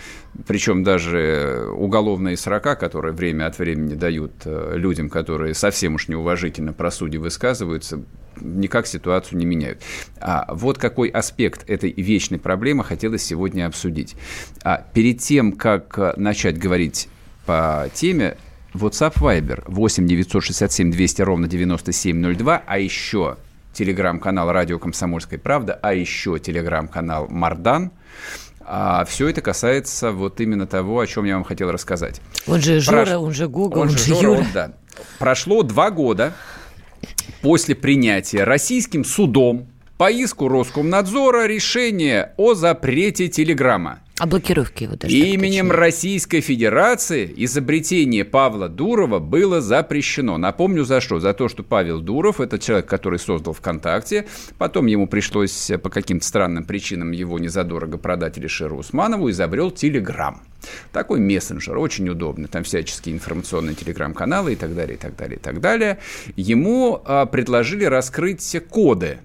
Причем 0.47 0.85
даже 0.85 1.69
уголовные 1.75 2.37
срока, 2.37 2.77
которые 2.77 3.13
время 3.13 3.47
от 3.47 3.59
времени 3.59 3.95
дают 3.95 4.33
а, 4.45 4.77
людям, 4.77 5.11
которые 5.11 5.55
совсем 5.55 5.97
уж 5.97 6.07
неуважительно 6.07 6.73
про 6.73 6.93
судьи 6.93 7.19
высказываются, 7.19 8.05
никак 8.41 8.87
ситуацию 8.87 9.39
не 9.39 9.45
меняют. 9.45 9.83
А 10.21 10.47
вот 10.55 10.79
какой 10.79 11.09
аспект 11.09 11.69
этой 11.69 11.91
вечной 11.91 12.39
проблемы 12.39 12.85
хотелось 12.85 13.25
сегодня 13.25 13.67
обсудить. 13.67 14.15
А 14.63 14.85
перед 14.95 15.19
тем, 15.19 15.51
как 15.51 16.17
начать 16.17 16.59
говорить 16.59 17.09
по 17.45 17.91
теме, 17.93 18.37
WhatsApp 18.73 19.15
Viber 19.15 19.65
8 19.67 20.07
967 20.07 20.93
200 20.93 21.23
ровно 21.23 21.49
9702, 21.49 22.63
а 22.65 22.79
еще 22.79 23.37
телеграм-канал 23.79 24.51
«Радио 24.51 24.79
Комсомольская 24.81 25.39
правда», 25.39 25.79
а 25.81 25.95
еще 25.95 26.39
телеграм-канал 26.41 27.29
«Мардан». 27.29 27.93
А 28.61 29.05
все 29.07 29.29
это 29.29 29.41
касается 29.41 30.11
вот 30.11 30.41
именно 30.41 30.67
того, 30.67 31.01
о 31.01 31.07
чем 31.07 31.25
я 31.25 31.35
вам 31.35 31.45
хотел 31.45 31.71
рассказать. 31.71 32.21
Он 32.47 32.61
же 32.61 32.81
Жора, 32.81 33.05
Прош... 33.05 33.15
он 33.17 33.33
же 33.33 33.49
Гугл, 33.49 33.81
он, 33.81 33.89
он 33.89 33.91
же 33.91 33.99
Жора, 33.99 34.23
Юра. 34.23 34.39
Он, 34.41 34.47
да. 34.53 34.73
Прошло 35.19 35.63
два 35.63 35.91
года 35.91 36.35
после 37.41 37.75
принятия 37.75 38.45
российским 38.45 39.05
судом 39.05 39.69
по 39.97 40.11
иску 40.11 40.49
Роскомнадзора 40.49 41.47
решение 41.47 42.35
о 42.37 42.55
запрете 42.55 43.29
Телеграма. 43.29 44.01
О 44.19 44.27
блокировке 44.27 44.87
его 44.87 44.97
даже. 44.97 45.15
Именем 45.15 45.71
Российской 45.71 46.41
Федерации 46.41 47.33
изобретение 47.37 48.25
Павла 48.25 48.69
Дурова 48.69 49.21
было 49.21 49.61
запрещено. 49.61 50.39
Напомню, 50.39 50.85
за 50.85 51.01
что? 51.01 51.21
За 51.21 51.35
то, 51.35 51.49
что 51.49 51.63
Павел 51.63 52.01
Дуров– 52.01 52.41
это 52.41 52.59
человек, 52.59 52.87
который 52.87 53.19
создал 53.19 53.53
ВКонтакте. 53.55 54.27
Потом 54.59 54.87
ему 54.87 55.07
пришлось 55.07 55.71
по 55.83 55.89
каким-то 55.89 56.27
странным 56.27 56.65
причинам 56.65 57.13
его 57.13 57.39
незадорого 57.39 57.97
продать 57.97 58.39
Илишеру 58.39 58.79
Усманову, 58.79 59.31
изобрел 59.31 59.71
Телеграм. 59.71 60.43
Такой 60.93 61.21
мессенджер, 61.21 61.79
очень 61.79 62.09
удобный. 62.09 62.49
Там 62.49 62.65
всяческие 62.65 63.15
информационные 63.15 63.77
телеграм-каналы 63.77 64.55
и 64.55 64.57
так 64.57 64.75
далее, 64.75 64.97
и 64.97 64.99
так 64.99 65.17
далее, 65.17 65.37
и 65.37 65.41
так 65.41 65.61
далее. 65.61 65.99
Ему 66.35 67.01
а, 67.05 67.27
предложили 67.27 67.85
раскрыть 67.85 68.57
коды 68.69 69.19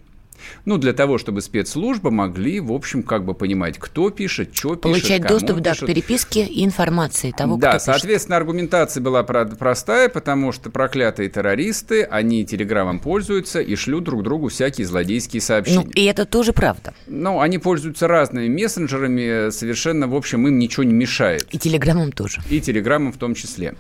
ну, 0.66 0.78
для 0.78 0.94
того, 0.94 1.18
чтобы 1.18 1.42
спецслужбы 1.42 2.12
могли, 2.12 2.60
в 2.60 2.72
общем, 2.72 3.04
как 3.04 3.26
бы 3.26 3.34
понимать, 3.34 3.78
кто 3.78 4.10
пишет, 4.10 4.56
что 4.56 4.76
пишет, 4.76 4.82
Получать 4.82 5.22
доступ, 5.22 5.58
пишет. 5.58 5.64
да, 5.64 5.76
к 5.76 5.86
переписке 5.86 6.46
и 6.46 6.64
информации 6.66 7.32
того, 7.32 7.58
да, 7.58 7.72
кто 7.72 7.80
соответственно, 7.80 8.36
пишет. 8.38 8.42
аргументация 8.48 9.02
была 9.02 9.24
простая, 9.24 10.10
потому 10.10 10.52
что 10.52 10.70
проклятые 10.70 11.30
террористы, 11.30 12.04
они 12.04 12.46
телеграммом 12.46 13.00
пользуются 13.00 13.62
и 13.62 13.76
шлют 13.76 14.04
друг 14.04 14.24
другу 14.24 14.50
всякие 14.50 14.88
злодейские 14.88 15.42
сообщения. 15.42 15.86
Ну, 15.86 15.92
и 15.94 16.04
это 16.06 16.26
тоже 16.26 16.54
правда. 16.54 16.94
Ну, 17.08 17.40
они 17.40 17.58
пользуются 17.58 18.08
разными 18.08 18.48
мессенджерами, 18.48 19.50
совершенно, 19.52 20.08
в 20.08 20.16
общем, 20.16 20.48
им 20.48 20.60
ничего 20.60 20.84
не 20.84 20.94
мешает. 20.94 21.48
И 21.52 21.58
телеграммом 21.58 22.12
тоже. 22.12 22.42
И 22.50 22.62
телеграммом 22.62 23.14
в 23.14 23.18
том 23.18 23.36
числе. 23.36 23.76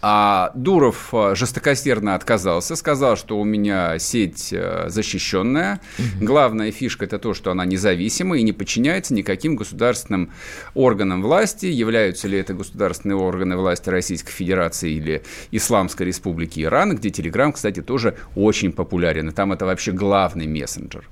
А 0.00 0.52
Дуров 0.54 1.08
э, 1.12 1.34
жестокосердно 1.34 2.14
отказался, 2.14 2.76
сказал, 2.76 3.16
что 3.16 3.38
у 3.38 3.44
меня 3.44 3.98
сеть 3.98 4.52
э, 4.52 4.84
защищенная. 4.88 5.80
Угу. 5.98 6.24
Главная 6.24 6.70
фишка 6.70 7.06
это 7.06 7.18
то, 7.18 7.34
что 7.34 7.50
она 7.50 7.64
независима 7.64 8.38
и 8.38 8.42
не 8.42 8.52
подчиняется 8.52 9.12
никаким 9.12 9.56
государственным 9.56 10.30
органам 10.74 11.20
власти. 11.22 11.66
Являются 11.66 12.28
ли 12.28 12.38
это 12.38 12.54
государственные 12.54 13.16
органы 13.16 13.56
власти 13.56 13.88
Российской 13.88 14.30
Федерации 14.30 14.92
или 14.92 15.22
Исламской 15.50 16.06
Республики 16.06 16.60
Иран, 16.60 16.94
где 16.94 17.10
Телеграм, 17.10 17.52
кстати, 17.52 17.82
тоже 17.82 18.16
очень 18.36 18.70
популярен. 18.70 19.28
И 19.28 19.32
там 19.32 19.52
это 19.52 19.66
вообще 19.66 19.90
главный 19.90 20.46
мессенджер. 20.46 21.08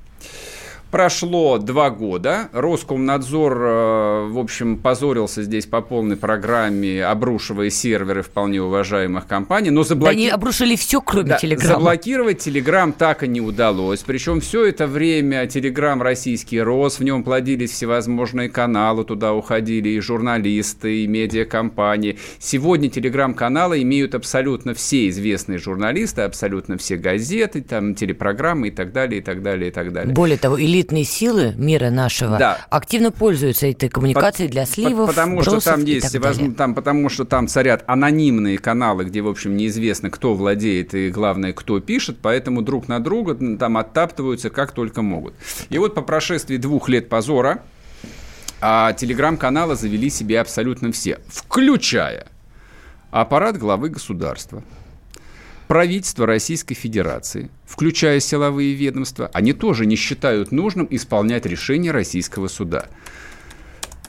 Прошло 0.90 1.58
два 1.58 1.90
года. 1.90 2.48
Роскомнадзор, 2.52 3.52
э, 3.60 4.28
в 4.30 4.38
общем, 4.38 4.76
позорился 4.76 5.42
здесь 5.42 5.66
по 5.66 5.80
полной 5.80 6.16
программе, 6.16 7.04
обрушивая 7.04 7.70
серверы 7.70 8.22
вполне 8.22 8.62
уважаемых 8.62 9.26
компаний. 9.26 9.70
Но 9.70 9.82
заблоки... 9.82 10.12
Да 10.12 10.12
они 10.12 10.28
обрушили 10.28 10.76
все, 10.76 11.00
кроме 11.00 11.30
да, 11.30 11.38
Телеграма. 11.38 11.74
Заблокировать 11.74 12.38
Телеграм 12.38 12.92
так 12.92 13.24
и 13.24 13.28
не 13.28 13.40
удалось. 13.40 14.00
Причем 14.06 14.40
все 14.40 14.64
это 14.64 14.86
время 14.86 15.46
Телеграм 15.46 16.00
российский 16.00 16.60
рос, 16.60 17.00
в 17.00 17.04
нем 17.04 17.24
плодились 17.24 17.72
всевозможные 17.72 18.48
каналы, 18.48 19.04
туда 19.04 19.34
уходили 19.34 19.88
и 19.88 20.00
журналисты, 20.00 21.02
и 21.02 21.06
медиакомпании. 21.08 22.18
Сегодня 22.38 22.88
Телеграм-каналы 22.88 23.82
имеют 23.82 24.14
абсолютно 24.14 24.72
все 24.72 25.08
известные 25.08 25.58
журналисты, 25.58 26.22
абсолютно 26.22 26.78
все 26.78 26.96
газеты, 26.96 27.60
там, 27.60 27.94
телепрограммы 27.96 28.68
и 28.68 28.70
так 28.70 28.92
далее, 28.92 29.20
и 29.20 29.22
так 29.22 29.42
далее, 29.42 29.70
и 29.70 29.72
так 29.72 29.92
далее. 29.92 30.14
Более 30.14 30.38
того, 30.38 30.56
или 30.56 30.75
элитные 30.76 31.04
силы 31.04 31.54
мира 31.56 31.90
нашего 31.90 32.38
да. 32.38 32.58
активно 32.70 33.10
пользуются 33.10 33.66
этой 33.66 33.88
коммуникацией 33.88 34.48
По, 34.48 34.52
для 34.52 34.66
сливов, 34.66 35.08
потому 35.08 35.42
что 35.42 35.60
там 35.60 35.84
есть 35.84 36.14
возможно, 36.16 36.54
там, 36.54 36.74
потому 36.74 37.08
что 37.08 37.24
там 37.24 37.48
царят 37.48 37.84
анонимные 37.86 38.58
каналы, 38.58 39.04
где, 39.04 39.22
в 39.22 39.28
общем, 39.28 39.56
неизвестно, 39.56 40.10
кто 40.10 40.34
владеет 40.34 40.94
и, 40.94 41.10
главное, 41.10 41.52
кто 41.52 41.80
пишет, 41.80 42.18
поэтому 42.20 42.62
друг 42.62 42.88
на 42.88 43.00
друга 43.00 43.34
там 43.56 43.76
оттаптываются 43.76 44.50
как 44.50 44.72
только 44.72 45.02
могут. 45.02 45.34
И 45.70 45.78
вот 45.78 45.94
по 45.94 46.02
прошествии 46.02 46.56
двух 46.56 46.88
лет 46.88 47.08
позора 47.08 47.62
а 48.60 48.94
телеграм-каналы 48.94 49.76
завели 49.76 50.08
себе 50.08 50.40
абсолютно 50.40 50.90
все, 50.90 51.20
включая 51.28 52.26
аппарат 53.10 53.58
главы 53.58 53.90
государства, 53.90 54.62
правительство 55.66 56.26
Российской 56.26 56.74
Федерации, 56.74 57.50
включая 57.64 58.20
силовые 58.20 58.74
ведомства, 58.74 59.30
они 59.32 59.52
тоже 59.52 59.86
не 59.86 59.96
считают 59.96 60.52
нужным 60.52 60.86
исполнять 60.90 61.46
решение 61.46 61.92
российского 61.92 62.48
суда. 62.48 62.86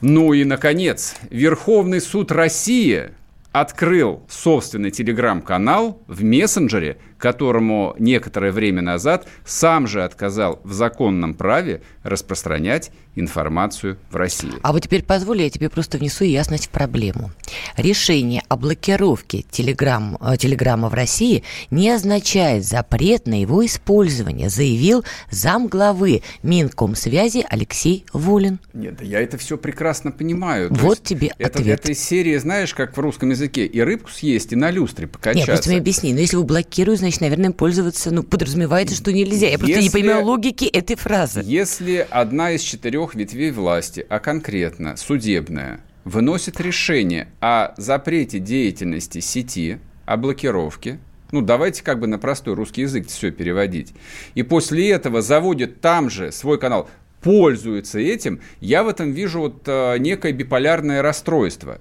Ну 0.00 0.32
и, 0.32 0.44
наконец, 0.44 1.16
Верховный 1.30 2.00
суд 2.00 2.30
России 2.30 3.10
открыл 3.52 4.22
собственный 4.28 4.90
телеграм-канал 4.90 6.02
в 6.06 6.22
мессенджере, 6.22 6.98
которому 7.18 7.94
некоторое 7.98 8.52
время 8.52 8.80
назад 8.80 9.26
сам 9.44 9.86
же 9.86 10.04
отказал 10.04 10.60
в 10.64 10.72
законном 10.72 11.34
праве 11.34 11.82
распространять 12.02 12.90
информацию 13.16 13.98
в 14.10 14.16
России. 14.16 14.52
А 14.62 14.72
вот 14.72 14.82
теперь 14.82 15.02
позволь, 15.02 15.42
я 15.42 15.50
тебе 15.50 15.68
просто 15.68 15.98
внесу 15.98 16.24
ясность 16.24 16.66
в 16.66 16.70
проблему. 16.70 17.32
Решение 17.76 18.42
о 18.48 18.56
блокировке 18.56 19.44
телеграмм, 19.50 20.16
э, 20.20 20.36
телеграмма 20.36 20.88
в 20.88 20.94
России 20.94 21.42
не 21.70 21.90
означает 21.90 22.64
запрет 22.64 23.26
на 23.26 23.40
его 23.40 23.64
использование, 23.66 24.48
заявил 24.48 25.04
замглавы 25.30 26.22
Минкомсвязи 26.42 27.44
Алексей 27.48 28.04
Волин. 28.12 28.60
Нет, 28.72 28.98
да 28.98 29.04
я 29.04 29.20
это 29.20 29.36
все 29.36 29.58
прекрасно 29.58 30.12
понимаю. 30.12 30.68
То 30.68 30.76
вот 30.76 31.02
тебе 31.02 31.32
это, 31.38 31.58
ответ. 31.58 31.80
Это 31.80 31.92
из 31.92 31.98
серии, 31.98 32.36
знаешь, 32.36 32.72
как 32.74 32.96
в 32.96 33.00
русском 33.00 33.30
языке, 33.30 33.66
и 33.66 33.80
рыбку 33.80 34.10
съесть, 34.10 34.52
и 34.52 34.56
на 34.56 34.70
люстре 34.70 35.06
покачаться. 35.06 35.38
Нет, 35.38 35.46
просто 35.46 35.70
мне 35.70 35.78
объясни, 35.78 36.14
но 36.14 36.20
если 36.20 36.36
вы 36.36 36.44
блокируете, 36.44 37.07
значит, 37.08 37.20
наверное, 37.22 37.52
пользоваться, 37.52 38.10
ну, 38.10 38.22
подразумевается, 38.22 38.94
что 38.94 39.12
нельзя. 39.12 39.48
Я 39.48 39.58
просто 39.58 39.80
не 39.80 39.90
понимаю 39.90 40.24
логики 40.24 40.66
этой 40.66 40.96
фразы. 40.96 41.42
Если 41.44 42.06
одна 42.10 42.52
из 42.52 42.60
четырех 42.60 43.14
ветвей 43.14 43.50
власти, 43.50 44.04
а 44.08 44.18
конкретно 44.18 44.96
судебная, 44.96 45.80
выносит 46.04 46.60
решение 46.60 47.28
о 47.40 47.72
запрете 47.76 48.38
деятельности 48.38 49.20
сети, 49.20 49.78
о 50.04 50.16
блокировке, 50.16 50.98
ну, 51.30 51.42
давайте 51.42 51.82
как 51.82 51.98
бы 51.98 52.06
на 52.06 52.18
простой 52.18 52.54
русский 52.54 52.82
язык 52.82 53.08
все 53.08 53.30
переводить. 53.30 53.92
И 54.34 54.42
после 54.42 54.90
этого 54.90 55.22
заводит 55.22 55.80
там 55.80 56.08
же 56.08 56.32
свой 56.32 56.58
канал, 56.58 56.88
пользуется 57.22 57.98
этим, 57.98 58.40
я 58.60 58.82
в 58.82 58.88
этом 58.88 59.12
вижу 59.12 59.40
вот 59.40 59.62
э, 59.66 59.96
некое 59.98 60.32
биполярное 60.32 61.02
расстройство. 61.02 61.80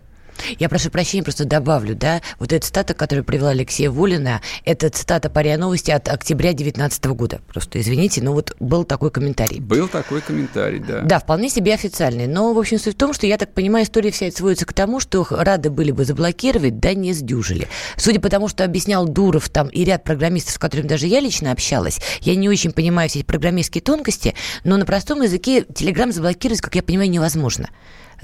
Я 0.60 0.69
прошу 0.69 0.89
прощения, 0.89 1.23
просто 1.23 1.45
добавлю, 1.45 1.95
да, 1.95 2.21
вот 2.39 2.54
эта 2.54 2.65
цитата, 2.65 2.93
которую 2.93 3.23
привела 3.23 3.50
Алексея 3.50 3.89
Волина, 3.89 4.41
это 4.65 4.89
цитата 4.89 5.30
по 5.30 5.39
РИА 5.39 5.58
Новости 5.58 5.91
от 5.91 6.08
октября 6.08 6.52
2019 6.52 7.06
года. 7.06 7.41
Просто 7.47 7.80
извините, 7.80 8.21
но 8.21 8.34
вот 8.34 8.56
был 8.60 8.84
такой 8.84 9.12
комментарий. 9.12 9.60
Был 9.60 9.88
такой 9.88 10.21
комментарий, 10.21 10.80
да. 10.80 11.02
Да, 11.02 11.19
вполне 11.19 11.50
себе 11.50 11.73
официальный. 11.73 12.28
Но, 12.28 12.54
в 12.54 12.60
общем, 12.60 12.80
суть 12.80 12.95
в 12.95 12.97
том, 12.97 13.13
что, 13.13 13.28
я 13.28 13.38
так 13.38 13.54
понимаю, 13.54 13.86
история 13.86 14.12
вся 14.12 14.32
сводится 14.32 14.65
к 14.65 14.73
тому, 14.73 15.00
что 15.00 15.26
рады 15.30 15.69
были 15.69 15.91
бы 15.91 16.06
заблокировать, 16.06 16.80
да 16.80 16.93
не 16.93 17.13
сдюжили. 17.13 17.67
Судя 17.97 18.19
по 18.19 18.30
тому, 18.30 18.47
что 18.47 18.63
объяснял 18.63 19.08
Дуров 19.08 19.50
там 19.50 19.67
и 19.67 19.84
ряд 19.84 20.04
программистов, 20.04 20.54
с 20.54 20.58
которыми 20.58 20.88
даже 20.88 21.08
я 21.08 21.19
лично 21.19 21.52
общалась, 21.52 22.00
я 22.21 22.36
не 22.36 22.50
очень 22.50 22.71
понимаю 22.71 23.10
все 23.10 23.19
эти 23.19 23.26
программистские 23.26 23.82
тонкости, 23.82 24.36
но 24.63 24.78
на 24.78 24.86
простом 24.86 25.21
языке 25.21 25.63
Телеграм 25.63 26.12
заблокировать, 26.12 26.62
как 26.62 26.76
я 26.76 26.84
понимаю, 26.84 27.10
невозможно 27.10 27.69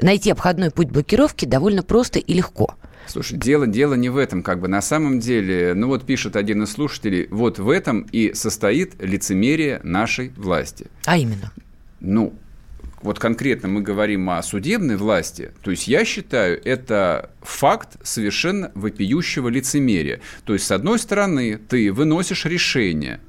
найти 0.02 0.32
обходной 0.32 0.72
путь 0.72 0.90
блокировки 0.90 1.46
довольно 1.46 1.84
просто 1.84 2.20
и 2.20 2.34
легко. 2.34 2.76
Слушай, 3.08 3.38
дело, 3.38 3.68
дело 3.68 3.96
не 3.96 4.10
в 4.10 4.18
этом, 4.18 4.44
как 4.44 4.60
бы 4.60 4.68
на 4.68 4.82
самом 4.82 5.20
деле, 5.20 5.74
ну 5.76 5.88
вот 5.88 6.06
пишет 6.06 6.36
один 6.36 6.64
из 6.64 6.72
слушателей, 6.72 7.28
вот 7.30 7.60
в 7.60 7.70
этом 7.70 8.08
и 8.12 8.34
состоит 8.34 9.02
лицемерие 9.02 9.82
нашей 9.84 10.30
власти. 10.38 10.88
А 11.06 11.18
именно? 11.18 11.52
Ну, 12.00 12.34
вот 13.02 13.20
конкретно 13.20 13.68
мы 13.68 13.82
говорим 13.82 14.30
о 14.30 14.42
судебной 14.42 14.96
власти, 14.96 15.52
то 15.62 15.72
есть 15.72 15.88
я 15.90 16.06
считаю, 16.06 16.62
это 16.64 17.30
факт 17.42 17.98
совершенно 18.04 18.72
вопиющего 18.76 19.50
лицемерия. 19.50 20.22
То 20.46 20.54
есть, 20.54 20.66
с 20.66 20.72
одной 20.72 20.98
стороны, 21.00 21.58
ты 21.58 21.92
выносишь 21.92 22.46
решение 22.46 23.20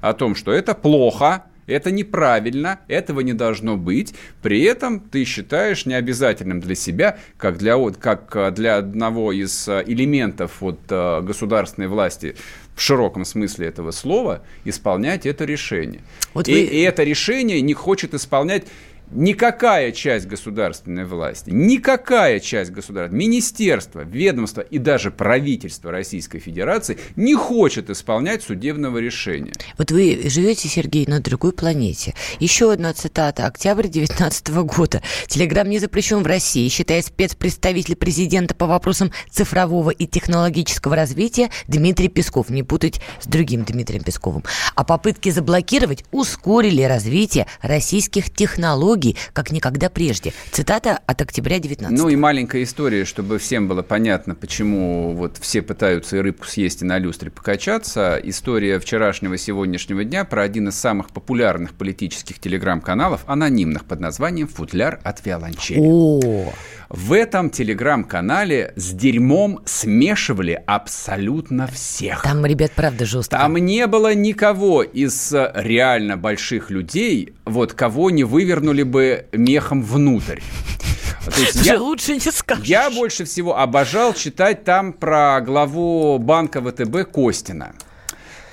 о 0.00 0.12
том, 0.12 0.36
что 0.36 0.52
это 0.52 0.74
плохо, 0.74 1.46
это 1.66 1.90
неправильно, 1.90 2.80
этого 2.88 3.20
не 3.20 3.32
должно 3.32 3.76
быть. 3.76 4.14
При 4.42 4.62
этом 4.62 5.00
ты 5.00 5.24
считаешь 5.24 5.86
необязательным 5.86 6.60
для 6.60 6.74
себя, 6.74 7.18
как 7.36 7.58
для, 7.58 7.76
как 7.92 8.34
э, 8.36 8.50
для 8.50 8.76
одного 8.76 9.32
из 9.32 9.68
э, 9.68 9.84
элементов 9.86 10.60
вот, 10.60 10.80
э, 10.88 11.20
государственной 11.22 11.88
власти, 11.88 12.36
в 12.74 12.80
широком 12.80 13.24
смысле 13.24 13.68
этого 13.68 13.92
слова, 13.92 14.42
исполнять 14.64 15.26
это 15.26 15.44
решение. 15.44 16.00
Вот 16.32 16.48
и, 16.48 16.52
вы... 16.52 16.60
и 16.60 16.80
это 16.80 17.04
решение 17.04 17.60
не 17.60 17.74
хочет 17.74 18.14
исполнять 18.14 18.64
никакая 19.10 19.92
часть 19.92 20.26
государственной 20.26 21.04
власти, 21.04 21.50
никакая 21.50 22.40
часть 22.40 22.70
государства, 22.70 23.14
министерство, 23.14 24.00
ведомство 24.00 24.60
и 24.60 24.78
даже 24.78 25.10
правительство 25.10 25.90
Российской 25.90 26.38
Федерации 26.38 26.98
не 27.16 27.34
хочет 27.34 27.90
исполнять 27.90 28.42
судебного 28.42 28.98
решения. 28.98 29.52
Вот 29.78 29.90
вы 29.90 30.22
живете, 30.26 30.68
Сергей, 30.68 31.06
на 31.06 31.20
другой 31.20 31.52
планете. 31.52 32.14
Еще 32.40 32.72
одна 32.72 32.92
цитата. 32.92 33.46
Октябрь 33.46 33.88
2019 33.88 34.48
года. 34.64 35.02
Телеграм 35.26 35.68
не 35.68 35.78
запрещен 35.78 36.22
в 36.22 36.26
России, 36.26 36.68
считает 36.68 37.06
спецпредставитель 37.06 37.96
президента 37.96 38.54
по 38.54 38.66
вопросам 38.66 39.12
цифрового 39.30 39.90
и 39.90 40.06
технологического 40.06 40.96
развития 40.96 41.50
Дмитрий 41.68 42.08
Песков. 42.08 42.50
Не 42.50 42.62
путать 42.62 43.00
с 43.20 43.26
другим 43.26 43.64
Дмитрием 43.64 44.02
Песковым. 44.02 44.44
А 44.74 44.84
попытки 44.84 45.30
заблокировать 45.30 46.04
ускорили 46.10 46.82
развитие 46.82 47.46
российских 47.62 48.30
технологий 48.30 48.93
технологий, 48.94 49.16
как 49.32 49.50
никогда 49.50 49.90
прежде. 49.90 50.32
Цитата 50.52 50.98
от 51.06 51.20
октября 51.20 51.58
19 51.58 51.96
Ну 51.96 52.08
и 52.08 52.16
маленькая 52.16 52.62
история, 52.62 53.04
чтобы 53.04 53.38
всем 53.38 53.68
было 53.68 53.82
понятно, 53.82 54.34
почему 54.34 55.12
вот 55.14 55.38
все 55.40 55.62
пытаются 55.62 56.16
и 56.16 56.20
рыбку 56.20 56.46
съесть, 56.46 56.82
и 56.82 56.84
на 56.84 56.98
люстре 56.98 57.30
покачаться. 57.30 58.20
История 58.22 58.78
вчерашнего 58.78 59.36
сегодняшнего 59.36 60.04
дня 60.04 60.24
про 60.24 60.42
один 60.42 60.68
из 60.68 60.76
самых 60.76 61.10
популярных 61.10 61.74
политических 61.74 62.38
телеграм-каналов, 62.38 63.22
анонимных, 63.26 63.84
под 63.84 64.00
названием 64.00 64.48
«Футляр 64.48 65.00
от 65.02 65.24
виолончели». 65.24 65.80
О, 65.80 66.52
в 66.94 67.12
этом 67.12 67.50
телеграм-канале 67.50 68.72
с 68.76 68.92
дерьмом 68.92 69.60
смешивали 69.64 70.62
абсолютно 70.64 71.66
всех. 71.66 72.22
Там, 72.22 72.46
ребят, 72.46 72.70
правда 72.76 73.04
жестко. 73.04 73.36
Там 73.36 73.56
не 73.56 73.88
было 73.88 74.14
никого 74.14 74.84
из 74.84 75.32
э, 75.32 75.50
реально 75.56 76.16
больших 76.16 76.70
людей, 76.70 77.34
вот 77.44 77.72
кого 77.72 78.10
не 78.10 78.22
вывернули 78.22 78.84
бы 78.84 79.26
мехом 79.32 79.82
внутрь. 79.82 80.38
То 81.24 81.40
есть 81.40 81.66
я, 81.66 81.80
лучше 81.80 82.14
не 82.14 82.20
скажешь. 82.20 82.64
Я 82.64 82.90
больше 82.90 83.24
всего 83.24 83.58
обожал 83.58 84.14
читать 84.14 84.62
там 84.62 84.92
про 84.92 85.40
главу 85.40 86.18
банка 86.18 86.62
ВТБ 86.62 87.10
Костина 87.12 87.74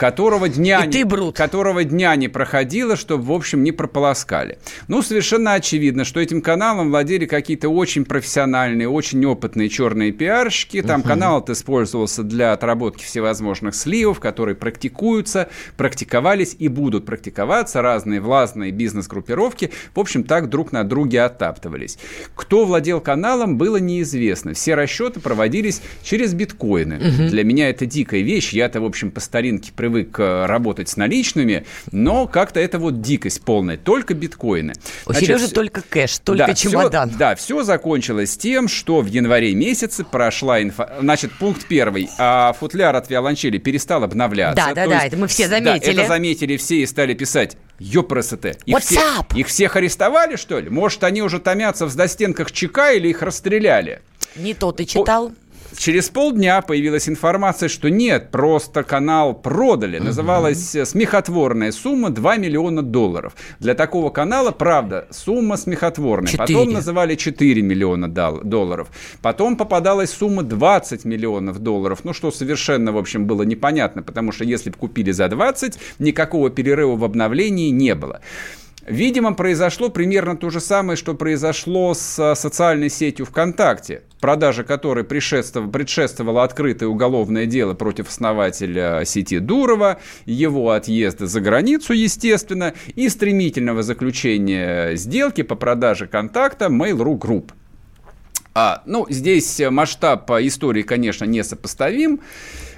которого 0.01 0.49
дня, 0.49 0.85
и 0.85 0.89
ты, 0.89 1.05
Брут. 1.05 1.37
которого 1.37 1.83
дня 1.83 2.15
не 2.15 2.27
проходило, 2.27 2.95
чтобы, 2.95 3.23
в 3.23 3.31
общем, 3.31 3.63
не 3.63 3.71
прополоскали. 3.71 4.57
Ну, 4.87 5.03
совершенно 5.03 5.53
очевидно, 5.53 6.05
что 6.05 6.19
этим 6.19 6.41
каналом 6.41 6.89
владели 6.89 7.27
какие-то 7.27 7.69
очень 7.69 8.03
профессиональные, 8.05 8.89
очень 8.89 9.23
опытные 9.23 9.69
черные 9.69 10.11
пиарщики. 10.11 10.81
Там 10.81 11.01
угу. 11.01 11.07
канал 11.07 11.45
использовался 11.47 12.23
для 12.23 12.51
отработки 12.51 13.03
всевозможных 13.03 13.75
сливов, 13.75 14.19
которые 14.19 14.55
практикуются, 14.55 15.49
практиковались 15.77 16.55
и 16.57 16.67
будут 16.67 17.05
практиковаться 17.05 17.83
разные 17.83 18.21
властные 18.21 18.71
бизнес-группировки. 18.71 19.69
В 19.93 19.99
общем, 19.99 20.23
так 20.23 20.49
друг 20.49 20.71
на 20.71 20.83
друге 20.83 21.21
оттаптывались. 21.21 21.99
Кто 22.33 22.65
владел 22.65 23.01
каналом, 23.01 23.59
было 23.59 23.77
неизвестно. 23.77 24.55
Все 24.55 24.73
расчеты 24.73 25.19
проводились 25.19 25.79
через 26.01 26.33
биткоины. 26.33 26.95
Угу. 26.95 27.29
Для 27.29 27.43
меня 27.43 27.69
это 27.69 27.85
дикая 27.85 28.21
вещь. 28.21 28.51
Я-то, 28.51 28.81
в 28.81 28.85
общем, 28.85 29.11
по 29.11 29.19
старинке 29.19 29.71
привык 29.75 29.90
привык 29.91 30.19
э, 30.19 30.45
работать 30.45 30.89
с 30.89 30.97
наличными, 30.97 31.65
но 31.91 32.27
как-то 32.27 32.59
это 32.59 32.79
вот 32.79 33.01
дикость 33.01 33.41
полная, 33.41 33.77
только 33.77 34.13
биткоины. 34.13 34.73
У 35.05 35.11
Значит, 35.11 35.27
Сережи 35.27 35.49
только 35.49 35.81
кэш, 35.81 36.19
только 36.19 36.47
да, 36.47 36.53
чемодан. 36.53 37.09
Все, 37.09 37.17
да, 37.17 37.35
все 37.35 37.63
закончилось 37.63 38.37
тем, 38.37 38.67
что 38.67 39.01
в 39.01 39.07
январе 39.07 39.53
месяце 39.53 40.03
прошла 40.03 40.61
инфа... 40.61 40.97
Значит, 41.01 41.33
пункт 41.33 41.65
первый. 41.67 42.09
А 42.17 42.53
футляр 42.53 42.95
от 42.95 43.09
виолончели 43.09 43.57
перестал 43.57 44.03
обновляться. 44.03 44.55
Да, 44.55 44.73
да, 44.73 44.87
да, 44.87 45.05
это 45.05 45.17
мы 45.17 45.27
все 45.27 45.47
заметили. 45.47 45.95
Да, 45.95 46.03
это 46.03 46.07
заметили 46.07 46.57
все 46.57 46.81
и 46.81 46.85
стали 46.85 47.13
писать 47.13 47.57
Ёпрст. 47.79 48.31
Их, 48.65 48.77
все, 48.79 49.01
их 49.35 49.47
всех 49.47 49.75
арестовали, 49.75 50.37
что 50.37 50.59
ли? 50.59 50.69
Может, 50.69 51.03
они 51.03 51.21
уже 51.21 51.39
томятся 51.39 51.85
в 51.85 51.89
застенках 51.89 52.51
ЧК 52.51 52.91
или 52.91 53.09
их 53.09 53.21
расстреляли? 53.21 54.01
Не 54.35 54.53
то 54.53 54.71
ты 54.71 54.85
читал. 54.85 55.33
Через 55.77 56.09
полдня 56.09 56.61
появилась 56.61 57.07
информация, 57.07 57.69
что 57.69 57.89
нет, 57.89 58.31
просто 58.31 58.83
канал 58.83 59.33
продали. 59.33 59.99
Называлась 59.99 60.75
угу. 60.75 60.85
смехотворная 60.85 61.71
сумма 61.71 62.09
2 62.09 62.37
миллиона 62.37 62.81
долларов. 62.81 63.35
Для 63.59 63.73
такого 63.73 64.09
канала, 64.09 64.51
правда, 64.51 65.07
сумма 65.11 65.57
смехотворная. 65.57 66.31
4. 66.31 66.47
Потом 66.47 66.73
называли 66.73 67.15
4 67.15 67.61
миллиона 67.61 68.07
долларов. 68.07 68.89
Потом 69.21 69.55
попадалась 69.55 70.11
сумма 70.11 70.43
20 70.43 71.05
миллионов 71.05 71.59
долларов. 71.59 71.99
Ну, 72.03 72.13
что 72.13 72.31
совершенно, 72.31 72.91
в 72.91 72.97
общем, 72.97 73.25
было 73.25 73.43
непонятно, 73.43 74.03
потому 74.03 74.31
что 74.31 74.43
если 74.43 74.69
бы 74.69 74.77
купили 74.77 75.11
за 75.11 75.27
20, 75.27 75.77
никакого 75.99 76.49
перерыва 76.49 76.95
в 76.95 77.03
обновлении 77.03 77.69
не 77.69 77.95
было. 77.95 78.21
Видимо, 78.85 79.33
произошло 79.35 79.89
примерно 79.89 80.35
то 80.35 80.49
же 80.49 80.59
самое, 80.59 80.97
что 80.97 81.13
произошло 81.13 81.93
с 81.93 82.33
социальной 82.35 82.89
сетью 82.89 83.27
ВКонтакте, 83.27 84.01
продажа 84.19 84.63
которой 84.63 85.03
предшествовало 85.03 86.43
открытое 86.43 86.87
уголовное 86.87 87.45
дело 87.45 87.75
против 87.75 88.09
основателя 88.09 89.03
сети 89.05 89.37
Дурова, 89.37 89.99
его 90.25 90.71
отъезда 90.71 91.27
за 91.27 91.41
границу, 91.41 91.93
естественно, 91.93 92.73
и 92.95 93.07
стремительного 93.09 93.83
заключения 93.83 94.95
сделки 94.95 95.43
по 95.43 95.55
продаже 95.55 96.07
контакта 96.07 96.65
Mail.ru 96.65 97.19
Group. 97.19 97.51
А, 98.55 98.81
ну, 98.87 99.05
здесь 99.09 99.61
масштаб 99.69 100.29
истории, 100.31 100.81
конечно, 100.81 101.25
несопоставим. 101.25 102.19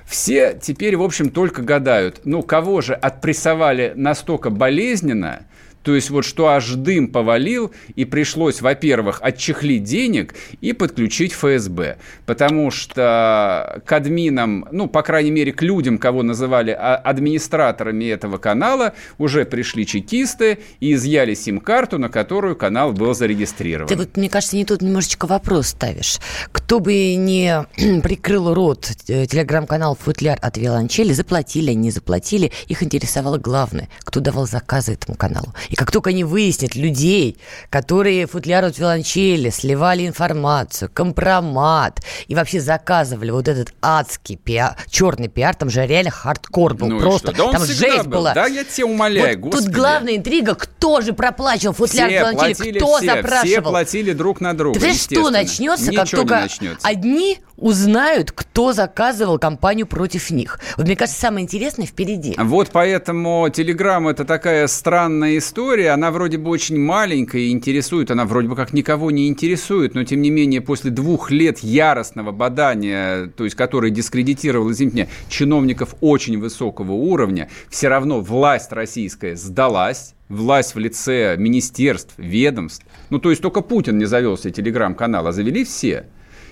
Все 0.05 0.59
теперь, 0.61 0.97
в 0.97 1.01
общем, 1.01 1.29
только 1.29 1.61
гадают, 1.61 2.21
ну, 2.25 2.43
кого 2.43 2.81
же 2.81 2.93
отпрессовали 2.93 3.93
настолько 3.95 4.49
болезненно, 4.49 5.47
то 5.83 5.93
есть 5.95 6.09
вот 6.09 6.25
что 6.25 6.47
аж 6.47 6.71
дым 6.71 7.09
повалил, 7.09 7.71
и 7.95 8.05
пришлось, 8.05 8.61
во-первых, 8.61 9.19
отчехлить 9.21 9.83
денег 9.83 10.33
и 10.61 10.73
подключить 10.73 11.33
ФСБ. 11.33 11.97
Потому 12.25 12.71
что 12.71 13.81
к 13.85 13.91
админам, 13.91 14.65
ну, 14.71 14.87
по 14.87 15.03
крайней 15.03 15.31
мере, 15.31 15.51
к 15.51 15.61
людям, 15.61 15.97
кого 15.97 16.23
называли 16.23 16.71
а, 16.71 16.95
администраторами 16.95 18.05
этого 18.05 18.37
канала, 18.37 18.93
уже 19.17 19.45
пришли 19.45 19.85
чекисты 19.85 20.59
и 20.79 20.93
изъяли 20.93 21.33
сим-карту, 21.33 21.99
на 21.99 22.09
которую 22.09 22.55
канал 22.55 22.93
был 22.93 23.13
зарегистрирован. 23.13 23.87
Ты 23.87 23.95
вот, 23.97 24.15
мне 24.15 24.29
кажется, 24.29 24.55
не 24.55 24.65
тут 24.65 24.81
немножечко 24.81 25.27
вопрос 25.27 25.67
ставишь. 25.67 26.19
Кто 26.51 26.79
бы 26.79 27.15
не 27.15 27.65
прикрыл 28.01 28.53
рот 28.53 28.89
э, 29.07 29.25
телеграм-канал 29.25 29.97
«Футляр 29.99 30.39
от 30.41 30.57
Виолончели», 30.57 31.11
заплатили, 31.11 31.73
не 31.73 31.91
заплатили, 31.91 32.51
их 32.67 32.83
интересовало 32.83 33.37
главное, 33.37 33.89
кто 33.99 34.21
давал 34.21 34.47
заказы 34.47 34.93
этому 34.93 35.17
каналу. 35.17 35.53
И 35.73 35.75
как 35.75 35.89
только 35.89 36.11
они 36.11 36.23
выяснят 36.23 36.75
людей, 36.75 37.35
которые 37.71 38.27
футляр 38.27 38.63
от 38.63 38.77
виолончели 38.77 39.49
сливали 39.49 40.05
информацию, 40.05 40.91
компромат 40.93 41.99
и 42.27 42.35
вообще 42.35 42.59
заказывали 42.59 43.31
вот 43.31 43.47
этот 43.47 43.73
адский 43.81 44.35
пиар, 44.35 44.77
черный 44.87 45.29
пиар, 45.29 45.55
там 45.55 45.71
же 45.71 45.83
реально 45.87 46.11
хардкор 46.11 46.75
был. 46.75 46.89
Ну 46.89 46.99
просто 46.99 47.31
да 47.31 47.51
там 47.51 47.65
жесть 47.65 48.03
был. 48.03 48.19
была. 48.19 48.35
Да, 48.35 48.45
я 48.45 48.63
тебя 48.63 48.85
умоляю, 48.85 49.41
вот 49.41 49.53
Тут 49.53 49.69
главная 49.69 50.17
интрига, 50.17 50.53
кто 50.53 50.72
же 51.01 51.13
проплачивал 51.13 51.73
футляр 51.73 52.09
все 52.09 52.33
платили, 52.33 52.79
кто 52.79 52.97
все, 52.97 53.05
запрашивал. 53.05 53.45
Все 53.45 53.61
платили 53.61 54.13
друг 54.13 54.41
на 54.41 54.53
друга, 54.53 54.79
Ты 54.79 54.93
что 54.93 55.29
начнется, 55.29 55.91
Ничего 55.91 56.03
как 56.03 56.09
только 56.09 56.35
начнется. 56.41 56.87
одни 56.87 57.39
узнают, 57.57 58.31
кто 58.31 58.73
заказывал 58.73 59.39
компанию 59.39 59.87
против 59.87 60.31
них. 60.31 60.59
Вот 60.77 60.85
мне 60.85 60.95
кажется, 60.95 61.19
самое 61.19 61.43
интересное 61.43 61.85
впереди. 61.85 62.35
Вот 62.37 62.69
поэтому 62.71 63.47
Телеграм 63.49 64.07
это 64.07 64.25
такая 64.25 64.67
странная 64.67 65.37
история. 65.37 65.91
Она 65.91 66.11
вроде 66.11 66.37
бы 66.37 66.49
очень 66.49 66.77
маленькая 66.77 67.43
и 67.43 67.51
интересует. 67.51 68.11
Она 68.11 68.25
вроде 68.25 68.47
бы 68.47 68.55
как 68.55 68.73
никого 68.73 69.11
не 69.11 69.27
интересует. 69.27 69.95
Но 69.95 70.03
тем 70.03 70.21
не 70.21 70.29
менее, 70.29 70.61
после 70.61 70.91
двух 70.91 71.31
лет 71.31 71.59
яростного 71.59 72.31
бадания, 72.31 73.27
то 73.27 73.43
есть 73.43 73.55
который 73.55 73.91
дискредитировал, 73.91 74.71
извините 74.71 74.95
меня, 74.97 75.07
чиновников 75.29 75.95
очень 76.01 76.39
высокого 76.39 76.91
уровня, 76.91 77.49
все 77.69 77.87
равно 77.87 78.19
власть 78.19 78.71
российская 78.71 79.35
сдалась 79.35 80.15
власть 80.33 80.75
в 80.75 80.79
лице 80.79 81.35
министерств, 81.37 82.13
ведомств. 82.17 82.85
Ну, 83.09 83.19
то 83.19 83.29
есть 83.29 83.41
только 83.41 83.61
Путин 83.61 83.97
не 83.97 84.05
завел 84.05 84.37
себе 84.37 84.51
телеграм-канал, 84.51 85.27
а 85.27 85.31
завели 85.31 85.63
все. 85.63 86.05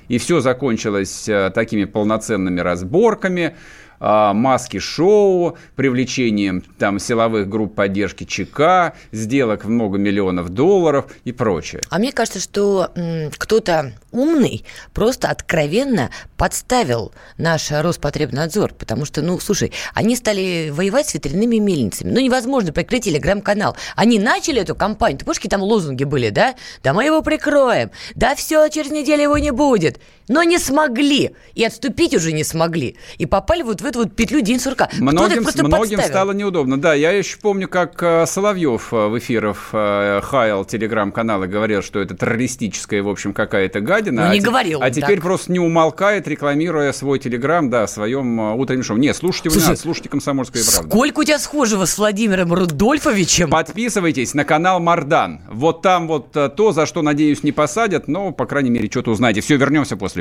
И 0.08 0.17
все 0.17 0.41
закончилось 0.41 1.30
э, 1.30 1.52
такими 1.54 1.86
полноценными 1.86 2.60
разборками, 2.60 3.56
маски-шоу, 4.01 5.57
привлечением 5.75 6.61
там 6.79 6.99
силовых 6.99 7.47
групп 7.47 7.75
поддержки 7.75 8.23
ЧК, 8.23 8.93
сделок 9.11 9.63
в 9.63 9.69
много 9.69 9.97
миллионов 9.97 10.49
долларов 10.49 11.05
и 11.23 11.31
прочее. 11.31 11.81
А 11.89 11.99
мне 11.99 12.11
кажется, 12.11 12.39
что 12.39 12.89
кто-то 13.37 13.93
умный 14.11 14.65
просто 14.93 15.29
откровенно 15.29 16.09
подставил 16.35 17.13
наш 17.37 17.71
Роспотребнадзор, 17.71 18.73
потому 18.73 19.05
что, 19.05 19.21
ну, 19.21 19.39
слушай, 19.39 19.71
они 19.93 20.15
стали 20.15 20.71
воевать 20.73 21.07
с 21.07 21.13
ветряными 21.13 21.57
мельницами. 21.57 22.11
Ну, 22.11 22.19
невозможно 22.19 22.73
прикрыть 22.73 23.05
телеграм-канал. 23.05 23.77
Они 23.95 24.19
начали 24.19 24.61
эту 24.61 24.75
кампанию, 24.75 25.19
ты 25.19 25.25
помнишь, 25.25 25.37
какие 25.37 25.49
там 25.51 25.61
лозунги 25.61 26.03
были, 26.03 26.29
да? 26.29 26.55
Да 26.83 26.93
мы 26.93 27.05
его 27.05 27.21
прикроем, 27.21 27.91
да 28.15 28.35
все, 28.35 28.67
через 28.69 28.89
неделю 28.91 29.23
его 29.23 29.37
не 29.37 29.51
будет. 29.51 29.99
Но 30.32 30.44
не 30.44 30.60
смогли, 30.60 31.32
и 31.56 31.65
отступить 31.65 32.15
уже 32.15 32.32
не 32.32 32.46
смогли. 32.46 32.96
И 33.17 33.26
попали 33.26 33.63
вот 33.63 33.82
в 33.82 33.86
эту 33.86 34.00
вот 34.00 34.15
петлю 34.15 34.39
день 34.39 34.62
сурка. 34.62 34.89
Многим, 34.98 35.46
многим 35.67 36.00
стало 36.00 36.32
неудобно. 36.32 36.80
Да, 36.80 36.94
я 36.94 37.12
еще 37.12 37.38
помню, 37.38 37.67
как 37.67 38.02
э, 38.02 38.26
Соловьев 38.26 38.94
в 38.94 39.20
эфирах 39.20 39.72
э, 39.74 40.22
хаял 40.24 40.63
телеграм-канал 40.63 41.44
и 41.44 41.48
говорил, 41.48 41.82
что 41.82 42.00
это 42.00 42.15
террористическая, 42.15 43.04
в 43.04 43.10
общем, 43.10 43.34
какая-то 43.34 43.82
гадина. 43.82 44.28
Ну, 44.28 44.34
не 44.34 44.39
а 44.39 44.41
говорил 44.41 44.80
А 44.82 44.89
теперь 44.89 45.15
так. 45.15 45.24
просто 45.24 45.52
не 45.52 45.60
умолкает, 45.60 46.30
рекламируя 46.30 46.94
свой 46.94 47.20
телеграм, 47.20 47.70
да, 47.70 47.86
в 47.86 47.89
своем 47.89 48.39
э, 48.39 48.54
утреннем 48.54 48.84
шоу. 48.84 48.96
Не, 48.96 49.13
слушайте 49.13 49.50
Слушай, 49.50 49.72
нас, 49.72 49.82
слушайте 49.82 50.08
«Комсомольская 50.08 50.63
правда». 50.63 50.89
Сколько 50.89 51.20
у 51.20 51.24
тебя 51.26 51.39
схожего 51.39 51.84
с 51.84 51.98
Владимиром 51.98 52.54
Рудольфовичем? 52.54 53.50
Подписывайтесь 53.50 54.34
на 54.34 54.46
канал 54.46 54.80
Мардан. 54.80 55.41
Вот 55.52 55.82
там 55.82 56.08
вот 56.08 56.32
то, 56.32 56.72
за 56.72 56.86
что, 56.86 57.02
надеюсь, 57.02 57.44
не 57.44 57.52
посадят, 57.52 58.08
но, 58.08 58.32
по 58.32 58.46
крайней 58.46 58.70
мере, 58.70 58.89
что-то 58.89 59.12
узнаете. 59.12 59.41
Все, 59.41 59.58
вернемся 59.58 59.98
после 59.98 60.20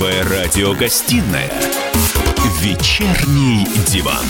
Первая 0.00 0.46
радиогостинная 0.46 1.50
«Вечерний 2.62 3.66
диван». 3.86 4.24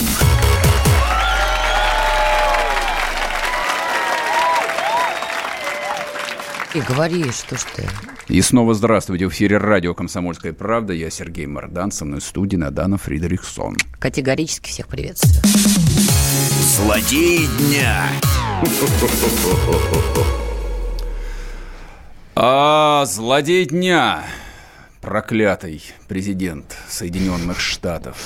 И 6.75 6.81
говори, 6.81 7.23
что 7.31 7.57
ж 7.57 7.61
ты. 7.77 7.89
И 8.27 8.43
снова 8.43 8.75
здравствуйте. 8.75 9.29
В 9.29 9.31
эфире 9.31 9.59
радио 9.59 9.95
«Комсомольская 9.95 10.53
правда». 10.53 10.93
Я 10.93 11.09
Сергей 11.09 11.47
Мордан. 11.47 11.93
Со 11.93 12.05
мной 12.05 12.19
в 12.19 12.25
студии 12.25 12.57
Надана 12.57 12.99
Фридрихсон. 12.99 13.77
Категорически 14.01 14.71
всех 14.71 14.89
приветствую. 14.89 15.41
Злодей 16.75 17.47
дня. 17.47 18.09
А, 22.35 23.05
злодей 23.07 23.67
дня. 23.67 24.25
Проклятый 25.01 25.83
президент 26.09 26.77
Соединенных 26.89 27.59
Штатов. 27.59 28.19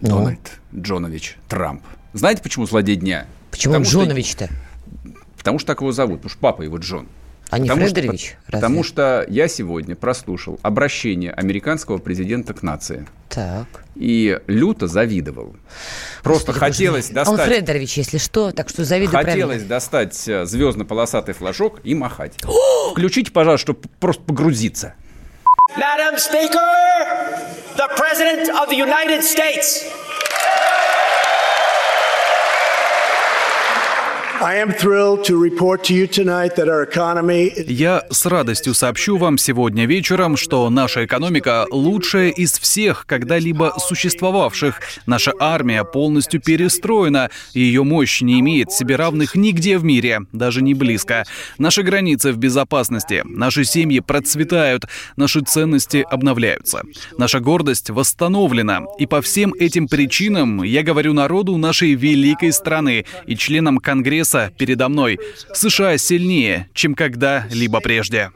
Ну? 0.00 0.08
Дональд 0.10 0.60
Джонович 0.74 1.36
Трамп. 1.48 1.82
Знаете, 2.12 2.40
почему 2.42 2.66
злодей 2.66 2.96
дня? 2.96 3.26
Почему 3.50 3.72
Потому 3.74 3.84
что- 3.84 4.00
Джонович-то? 4.04 4.48
Потому 5.36 5.58
что 5.58 5.66
так 5.66 5.80
его 5.80 5.90
зовут, 5.90 6.18
потому 6.20 6.30
что 6.30 6.38
папа 6.38 6.62
его 6.62 6.76
Джон. 6.78 7.08
А 7.50 7.58
не 7.58 7.68
Потому 7.68 7.86
Фредерович? 7.86 8.20
Что, 8.20 8.36
разве? 8.46 8.60
потому 8.60 8.84
что 8.84 9.26
я 9.28 9.48
сегодня 9.48 9.96
прослушал 9.96 10.58
обращение 10.62 11.32
американского 11.32 11.98
президента 11.98 12.54
к 12.54 12.62
нации. 12.62 13.06
Так. 13.28 13.66
И 13.96 14.40
люто 14.46 14.86
завидовал. 14.86 15.56
Просто 16.22 16.52
Господи, 16.52 16.58
хотелось 16.58 17.10
боже 17.10 17.14
мой. 17.14 17.26
Он 17.28 17.36
достать... 17.36 17.54
Фредерович, 17.54 17.96
если 17.96 18.18
что, 18.18 18.52
так 18.52 18.68
что 18.68 18.84
завидуй 18.84 19.12
Хотелось 19.12 19.38
правильно. 19.56 19.68
достать 19.68 20.28
э, 20.28 20.46
звездно-полосатый 20.46 21.34
флажок 21.34 21.80
и 21.82 21.94
махать. 21.94 22.34
Включите, 22.92 23.32
пожалуйста, 23.32 23.66
чтобы 23.72 23.80
просто 23.98 24.22
погрузиться. 24.22 24.94
Madam 25.76 26.16
Speaker, 26.16 27.36
the 27.76 27.88
President 27.96 28.48
of 28.50 28.68
the 28.70 28.76
United 28.76 29.22
States. 29.22 29.84
Я 37.68 38.04
с 38.10 38.24
радостью 38.24 38.72
сообщу 38.72 39.18
вам 39.18 39.36
сегодня 39.36 39.84
вечером, 39.84 40.38
что 40.38 40.70
наша 40.70 41.04
экономика 41.04 41.66
лучшая 41.70 42.30
из 42.30 42.58
всех 42.58 43.04
когда-либо 43.06 43.74
существовавших. 43.78 44.80
Наша 45.04 45.34
армия 45.38 45.84
полностью 45.84 46.40
перестроена, 46.40 47.28
ее 47.52 47.84
мощь 47.84 48.22
не 48.22 48.40
имеет 48.40 48.72
себе 48.72 48.96
равных 48.96 49.34
нигде 49.34 49.76
в 49.76 49.84
мире, 49.84 50.20
даже 50.32 50.62
не 50.62 50.72
близко. 50.72 51.24
Наши 51.58 51.82
границы 51.82 52.32
в 52.32 52.38
безопасности, 52.38 53.22
наши 53.26 53.64
семьи 53.64 54.00
процветают, 54.00 54.86
наши 55.16 55.42
ценности 55.42 56.02
обновляются. 56.10 56.80
Наша 57.18 57.40
гордость 57.40 57.90
восстановлена, 57.90 58.84
и 58.98 59.04
по 59.04 59.20
всем 59.20 59.52
этим 59.52 59.86
причинам 59.86 60.62
я 60.62 60.82
говорю 60.82 61.12
народу 61.12 61.58
нашей 61.58 61.92
великой 61.92 62.54
страны 62.54 63.04
и 63.26 63.36
членам 63.36 63.76
Конгресса 63.76 64.29
передо 64.56 64.88
мной. 64.88 65.18
США 65.52 65.98
сильнее, 65.98 66.68
чем 66.74 66.94
когда-либо 66.94 67.80
прежде. 67.80 68.30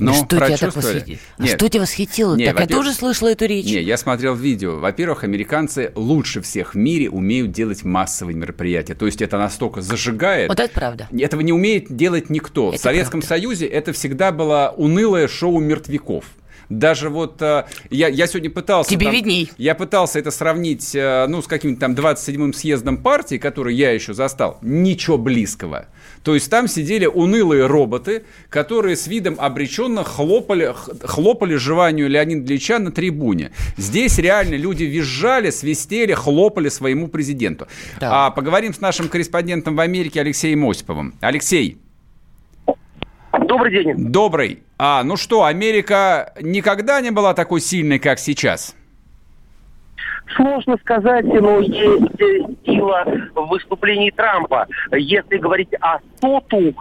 Ну, 0.00 0.14
что 0.14 0.36
тебя 0.36 0.56
так 0.56 0.74
восхитило? 0.74 1.18
А 1.36 1.42
Нет. 1.42 1.56
что 1.56 1.68
тебя 1.68 1.80
восхитило? 1.82 2.34
Не, 2.34 2.46
так 2.46 2.60
я 2.60 2.66
тоже 2.66 2.92
слышала 2.92 3.28
эту 3.28 3.44
речь. 3.44 3.66
Не, 3.66 3.82
я 3.82 3.96
смотрел 3.96 4.34
видео. 4.34 4.78
Во-первых, 4.78 5.24
американцы 5.24 5.92
лучше 5.94 6.40
всех 6.40 6.74
в 6.74 6.78
мире 6.78 7.10
умеют 7.10 7.52
делать 7.52 7.84
массовые 7.84 8.34
мероприятия. 8.34 8.94
То 8.94 9.06
есть 9.06 9.20
это 9.20 9.36
настолько 9.36 9.82
зажигает. 9.82 10.48
Вот 10.48 10.58
это 10.58 10.72
правда. 10.72 11.08
Этого 11.12 11.42
не 11.42 11.52
умеет 11.52 11.94
делать 11.94 12.30
никто. 12.30 12.70
в 12.70 12.74
Это 12.74 12.82
Советском 12.82 13.20
Союзе 13.20 13.66
это 13.66 13.92
всегда 13.92 14.32
было 14.32 14.74
унылое 14.76 15.28
шоу 15.28 15.58
мертвяков. 15.58 16.24
Даже 16.70 17.08
вот 17.10 17.42
э, 17.42 17.64
я, 17.90 18.08
я 18.08 18.26
сегодня 18.28 18.48
пытался... 18.48 18.88
Тебе 18.88 19.06
там- 19.06 19.14
видней. 19.14 19.50
Я 19.58 19.74
пытался 19.74 20.20
это 20.20 20.30
сравнить, 20.30 20.94
э, 20.94 21.26
ну, 21.28 21.42
с 21.42 21.46
каким-то 21.46 21.80
там 21.80 21.94
27-м 21.94 22.52
съездом 22.52 22.96
партии, 22.98 23.38
который 23.38 23.74
я 23.74 23.90
еще 23.90 24.14
застал. 24.14 24.58
Ничего 24.62 25.18
близкого. 25.18 25.86
То 26.22 26.34
есть 26.34 26.48
там 26.48 26.68
сидели 26.68 27.06
унылые 27.06 27.66
роботы, 27.66 28.22
которые 28.48 28.96
с 28.96 29.08
видом 29.08 29.36
обреченно 29.38 30.04
хлопали, 30.04 30.72
хлопали 31.02 31.56
жеванию 31.56 32.08
Леонида 32.08 32.46
Ильича 32.46 32.78
на 32.78 32.92
трибуне. 32.92 33.50
Здесь 33.76 34.18
реально 34.18 34.54
люди 34.54 34.84
визжали, 34.84 35.50
свистели, 35.50 36.12
хлопали 36.12 36.68
своему 36.68 37.08
президенту. 37.08 37.66
Да. 37.98 38.26
А 38.26 38.30
поговорим 38.30 38.72
с 38.72 38.80
нашим 38.80 39.08
корреспондентом 39.08 39.74
в 39.74 39.80
Америке 39.80 40.20
Алексеем 40.20 40.68
Осиповым. 40.68 41.14
Алексей. 41.20 41.78
Добрый 43.50 43.72
день. 43.72 44.12
Добрый. 44.12 44.62
А, 44.78 45.02
ну 45.02 45.16
что, 45.16 45.42
Америка 45.42 46.32
никогда 46.40 47.00
не 47.00 47.10
была 47.10 47.34
такой 47.34 47.60
сильной, 47.60 47.98
как 47.98 48.20
сейчас? 48.20 48.76
Сложно 50.36 50.76
сказать, 50.80 51.24
но 51.24 51.58
есть 51.58 52.20
э, 52.20 52.38
сила 52.64 53.04
в 53.34 53.48
выступлении 53.48 54.10
Трампа. 54.10 54.68
Если 54.92 55.38
говорить 55.38 55.70
о 55.80 55.98
СОТу, 56.20 56.76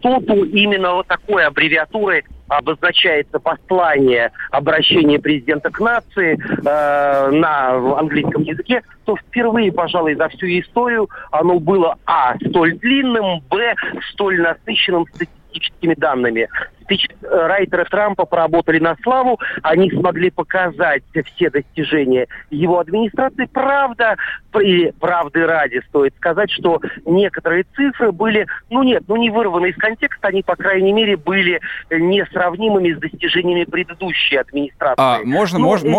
СОТу 0.00 0.44
именно 0.44 0.92
вот 0.92 1.08
такой 1.08 1.44
аббревиатурой 1.46 2.22
обозначается 2.46 3.40
послание, 3.40 4.30
обращение 4.52 5.18
президента 5.18 5.70
к 5.70 5.80
нации 5.80 6.38
э, 6.38 7.30
на 7.32 7.98
английском 7.98 8.42
языке, 8.42 8.82
то 9.04 9.16
впервые, 9.16 9.72
пожалуй, 9.72 10.14
за 10.14 10.28
всю 10.28 10.46
историю 10.46 11.08
оно 11.32 11.58
было 11.58 11.98
а. 12.06 12.36
столь 12.36 12.78
длинным, 12.78 13.40
б. 13.50 13.74
столь 14.12 14.40
насыщенным 14.40 15.06
статистическими 15.54 15.94
данными. 15.94 16.48
Спичрайтеры 16.82 17.86
Трампа 17.86 18.26
поработали 18.26 18.78
на 18.78 18.94
славу, 19.02 19.40
они 19.62 19.90
смогли 19.90 20.30
показать 20.30 21.02
все 21.34 21.48
достижения 21.48 22.26
его 22.50 22.78
администрации. 22.78 23.46
Правда, 23.46 24.16
и 24.62 24.92
правды 25.00 25.46
ради 25.46 25.80
стоит 25.88 26.14
сказать, 26.16 26.50
что 26.50 26.82
некоторые 27.06 27.64
цифры 27.74 28.12
были, 28.12 28.46
ну 28.68 28.82
нет, 28.82 29.04
ну 29.08 29.16
не 29.16 29.30
вырваны 29.30 29.68
из 29.70 29.76
контекста, 29.76 30.28
они, 30.28 30.42
по 30.42 30.56
крайней 30.56 30.92
мере, 30.92 31.16
были 31.16 31.60
несравнимыми 31.90 32.92
с 32.92 32.98
достижениями 32.98 33.64
предыдущей 33.64 34.36
администрации. 34.36 34.94
А, 34.98 35.20
можно, 35.24 35.58
Ну, 35.58 35.64
можно, 35.64 35.90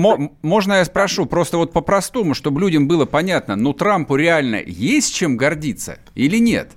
мо- 0.00 0.30
можно 0.42 0.74
я 0.74 0.84
спрошу, 0.84 1.26
просто 1.26 1.56
вот 1.56 1.72
по-простому, 1.72 2.34
чтобы 2.34 2.60
людям 2.60 2.86
было 2.86 3.04
понятно, 3.04 3.56
ну 3.56 3.72
Трампу 3.72 4.14
реально 4.14 4.60
есть 4.64 5.14
чем 5.14 5.36
гордиться 5.36 5.98
или 6.14 6.38
нет? 6.38 6.70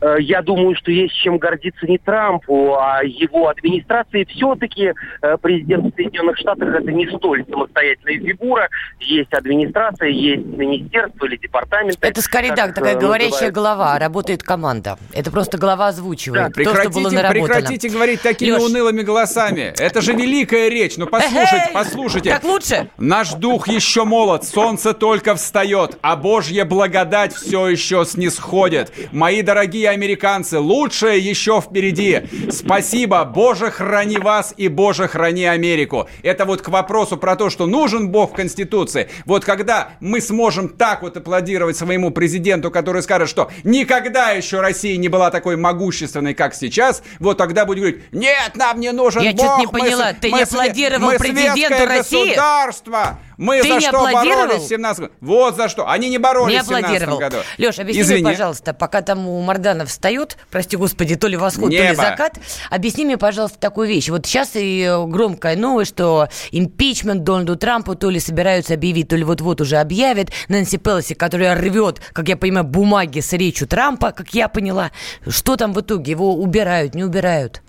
Э, 0.00 0.16
Я 0.20 0.42
думаю, 0.42 0.76
что 0.76 0.90
есть 0.90 1.14
чем 1.14 1.38
гордиться 1.38 1.86
не 1.86 1.98
Трампу, 1.98 2.74
а 2.78 3.02
его 3.02 3.48
администрации. 3.48 4.24
Все-таки 4.24 4.92
э, 5.22 5.36
президент 5.40 5.94
Соединенных 5.94 6.36
Штатов 6.38 6.68
это 6.68 6.92
не 6.92 7.06
столь 7.08 7.44
самостоятельная 7.50 8.18
фигура. 8.20 8.68
Есть 9.00 9.32
администрация, 9.32 10.08
есть 10.08 10.44
министерство 10.46 11.26
или 11.26 11.36
департамент. 11.36 11.96
Это 12.00 12.20
скорее, 12.22 12.54
да, 12.54 12.68
такая 12.72 12.96
говорящая 12.96 13.50
голова, 13.50 13.98
работает 13.98 14.42
команда. 14.42 14.98
Это 15.12 15.30
просто 15.30 15.58
голова 15.58 15.88
озвучивает 15.88 16.52
то, 16.54 16.62
что 16.62 16.90
было 16.90 17.08
Прекратите, 17.08 17.16
наработано. 17.16 17.44
прекратите 17.54 17.88
говорить 17.88 18.22
такими 18.22 18.50
Лёш. 18.50 18.62
унылыми 18.62 19.02
голосами. 19.02 19.72
Это 19.78 20.00
же 20.02 20.12
великая 20.12 20.68
речь. 20.68 20.96
Ну 20.96 21.06
послушайте, 21.06 21.64
Эй, 21.68 21.74
послушайте. 21.74 22.30
так 22.30 22.44
лучше? 22.44 22.88
Наш 22.98 23.32
дух 23.34 23.68
еще 23.68 24.04
молод, 24.04 24.44
солнце 24.44 24.92
только 24.94 25.34
встает, 25.34 25.98
а 26.02 26.16
Божья 26.16 26.64
благодать 26.64 27.32
все 27.34 27.68
еще 27.68 28.04
снисходит. 28.04 28.92
Мои 29.12 29.42
дорогие 29.42 29.86
американцы, 29.96 30.58
лучшее 30.58 31.18
еще 31.18 31.60
впереди. 31.60 32.22
Спасибо, 32.50 33.24
Боже, 33.24 33.70
храни 33.70 34.18
вас 34.18 34.54
и 34.56 34.68
Боже, 34.68 35.08
храни 35.08 35.44
Америку. 35.44 36.08
Это 36.22 36.44
вот 36.44 36.62
к 36.62 36.68
вопросу 36.68 37.16
про 37.16 37.34
то, 37.36 37.50
что 37.50 37.66
нужен 37.66 38.10
Бог 38.10 38.32
в 38.32 38.34
Конституции. 38.34 39.08
Вот 39.24 39.44
когда 39.44 39.88
мы 40.00 40.20
сможем 40.20 40.68
так 40.68 41.02
вот 41.02 41.16
аплодировать 41.16 41.76
своему 41.76 42.10
президенту, 42.10 42.70
который 42.70 43.02
скажет, 43.02 43.28
что 43.28 43.50
никогда 43.64 44.30
еще 44.30 44.60
Россия 44.60 44.96
не 44.96 45.08
была 45.08 45.30
такой 45.30 45.56
могущественной, 45.56 46.34
как 46.34 46.54
сейчас, 46.54 47.02
вот 47.18 47.38
тогда 47.38 47.64
будем 47.64 47.82
говорить, 47.82 48.12
нет, 48.12 48.52
нам 48.54 48.78
не 48.80 48.92
нужен 48.92 49.22
Я 49.22 49.32
Бог. 49.32 49.40
чё-то 49.40 49.58
не 49.60 49.66
мы 49.66 49.72
поняла, 49.72 50.12
с- 50.12 50.16
ты 50.20 50.28
мы 50.30 50.38
не 50.38 50.42
аплодировал 50.44 51.06
мы 51.06 51.18
президенту 51.18 51.86
России? 51.86 52.28
государство. 52.28 53.18
Мы 53.38 53.60
Ты 53.60 53.68
за 53.68 53.74
не 53.74 53.80
что 53.80 54.08
боролись 54.10 54.62
в 54.62 54.66
17 54.68 55.10
Вот 55.20 55.56
за 55.56 55.68
что. 55.68 55.86
Они 55.90 56.08
не 56.08 56.16
боролись 56.16 56.54
Не 56.54 56.62
в 56.62 56.66
17 56.66 56.84
аплодировал. 56.86 57.18
году. 57.18 57.36
Леш, 57.58 57.78
объясни 57.78 58.00
Извини. 58.00 58.22
мне, 58.22 58.30
пожалуйста, 58.32 58.72
пока 58.72 59.02
там 59.02 59.28
у 59.28 59.42
Мардана 59.76 59.86
встает, 59.86 60.38
прости 60.50 60.76
господи, 60.76 61.16
то 61.16 61.28
ли 61.28 61.36
восход, 61.36 61.70
то 61.70 61.76
ли 61.76 61.82
Небо. 61.82 61.96
закат, 61.96 62.38
объясни 62.70 63.04
мне, 63.04 63.18
пожалуйста, 63.18 63.58
такую 63.58 63.88
вещь. 63.88 64.08
Вот 64.08 64.26
сейчас 64.26 64.52
и 64.54 64.82
э, 64.82 65.06
громкая 65.06 65.56
новость, 65.56 65.92
что 65.92 66.28
импичмент 66.50 67.24
Дональду 67.24 67.56
Трампу 67.56 67.94
то 67.94 68.10
ли 68.10 68.18
собираются 68.18 68.74
объявить, 68.74 69.08
то 69.08 69.16
ли 69.16 69.24
вот-вот 69.24 69.60
уже 69.60 69.76
объявят. 69.76 70.30
Нэнси 70.48 70.78
Пелоси, 70.78 71.14
которая 71.14 71.54
рвет, 71.54 72.00
как 72.12 72.28
я 72.28 72.36
понимаю, 72.36 72.64
бумаги 72.66 73.20
с 73.20 73.32
речью 73.32 73.68
Трампа, 73.68 74.12
как 74.12 74.34
я 74.34 74.48
поняла. 74.48 74.90
Что 75.26 75.56
там 75.56 75.72
в 75.72 75.80
итоге? 75.80 76.12
Его 76.12 76.34
убирают, 76.34 76.94
не 76.94 77.04
убирают? 77.04 77.62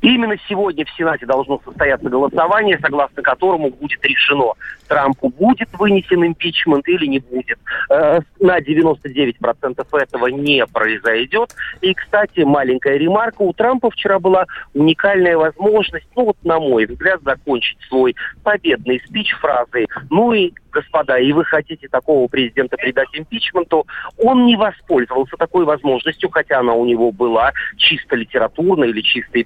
Именно 0.00 0.36
сегодня 0.48 0.84
в 0.84 0.90
Сенате 0.90 1.26
должно 1.26 1.60
состояться 1.64 2.08
голосование, 2.08 2.78
согласно 2.80 3.22
которому 3.22 3.70
будет 3.70 4.04
решено, 4.04 4.52
Трампу 4.88 5.28
будет 5.28 5.68
вынесен 5.78 6.24
импичмент 6.24 6.88
или 6.88 7.06
не 7.06 7.18
будет. 7.18 7.58
Э, 7.90 8.20
На 8.40 8.58
99% 8.58 9.86
этого 9.92 10.26
не 10.28 10.66
произойдет. 10.66 11.54
И, 11.80 11.94
кстати, 11.94 12.40
маленькая 12.40 12.96
ремарка. 12.96 13.42
У 13.42 13.52
Трампа 13.52 13.90
вчера 13.90 14.18
была 14.18 14.46
уникальная 14.74 15.36
возможность, 15.36 16.06
ну 16.16 16.26
вот 16.26 16.36
на 16.42 16.58
мой 16.58 16.86
взгляд, 16.86 17.20
закончить 17.22 17.78
свой 17.88 18.16
победный 18.42 19.00
спич 19.06 19.34
фразой 19.34 19.88
«Ну 20.10 20.32
и, 20.32 20.52
господа, 20.72 21.18
и 21.18 21.32
вы 21.32 21.44
хотите 21.44 21.88
такого 21.88 22.26
президента 22.28 22.76
придать 22.76 23.08
импичменту?» 23.12 23.86
Он 24.16 24.46
не 24.46 24.56
воспользовался 24.56 25.36
такой 25.36 25.64
возможностью, 25.64 26.30
хотя 26.30 26.60
она 26.60 26.72
у 26.72 26.84
него 26.84 27.12
была 27.12 27.52
чисто 27.76 28.16
литературно 28.16 28.84
или 28.84 29.00
чисто 29.00 29.38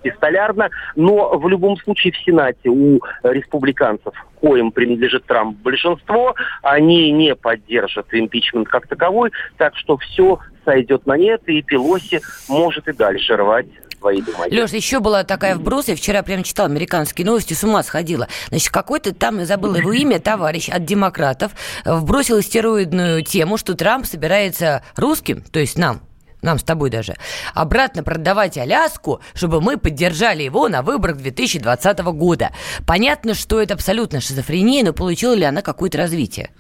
эпистолярно, 0.43 0.71
но 0.97 1.37
в 1.39 1.49
любом 1.49 1.77
случае 1.79 2.13
в 2.13 2.19
Сенате 2.19 2.69
у 2.69 3.01
республиканцев, 3.23 4.13
коим 4.41 4.73
принадлежит 4.73 5.25
Трамп 5.27 5.59
большинство, 5.59 6.35
они 6.63 7.11
не 7.13 7.35
поддержат 7.35 8.07
импичмент 8.13 8.69
как 8.69 8.87
таковой, 8.87 9.31
так 9.57 9.77
что 9.77 9.97
все 9.99 10.39
сойдет 10.65 11.07
на 11.07 11.17
нет, 11.17 11.43
и 11.47 11.63
Пелоси 11.63 12.21
может 12.49 12.89
и 12.89 12.93
дальше 12.93 13.37
рвать 13.37 13.67
свои 13.99 14.21
бумаги. 14.21 14.55
Леш, 14.55 14.71
еще 14.71 14.99
была 15.01 15.23
такая 15.23 15.55
вброс, 15.57 15.89
я 15.89 15.95
вчера 15.95 16.23
прям 16.23 16.43
читал 16.43 16.67
американские 16.67 17.25
новости, 17.25 17.55
с 17.55 17.63
ума 17.63 17.83
сходила. 17.83 18.29
Значит, 18.49 18.71
какой-то 18.71 19.15
там, 19.15 19.39
я 19.39 19.47
забыла 19.47 19.77
его 19.77 19.93
имя, 19.93 20.19
товарищ 20.19 20.69
от 20.69 20.85
демократов, 20.85 21.53
э, 21.85 21.95
вбросил 21.95 22.41
стероидную 22.43 23.23
тему, 23.23 23.57
что 23.57 23.75
Трамп 23.75 24.07
собирается 24.07 24.83
русским, 24.97 25.43
то 25.43 25.61
есть 25.61 25.79
нам, 25.79 26.01
нам 26.43 26.59
с 26.59 26.63
тобой 26.63 26.91
даже, 26.91 27.17
обратно 27.55 28.03
продавать 28.03 28.59
Аляску, 28.59 29.21
чтобы 29.35 29.61
мы 29.61 29.79
поддержали 29.79 30.43
его 30.43 30.69
на 30.69 30.83
выборах 30.83 31.17
2020 31.17 31.99
года. 32.01 32.51
Понятно, 32.87 33.35
что 33.35 33.61
это 33.61 33.75
абсолютно 33.75 34.21
шизофрения, 34.21 34.85
но 34.85 34.93
получила 34.93 35.35
ли 35.35 35.45
она 35.45 35.63
какое-то 35.63 35.99
развитие? 35.99 36.51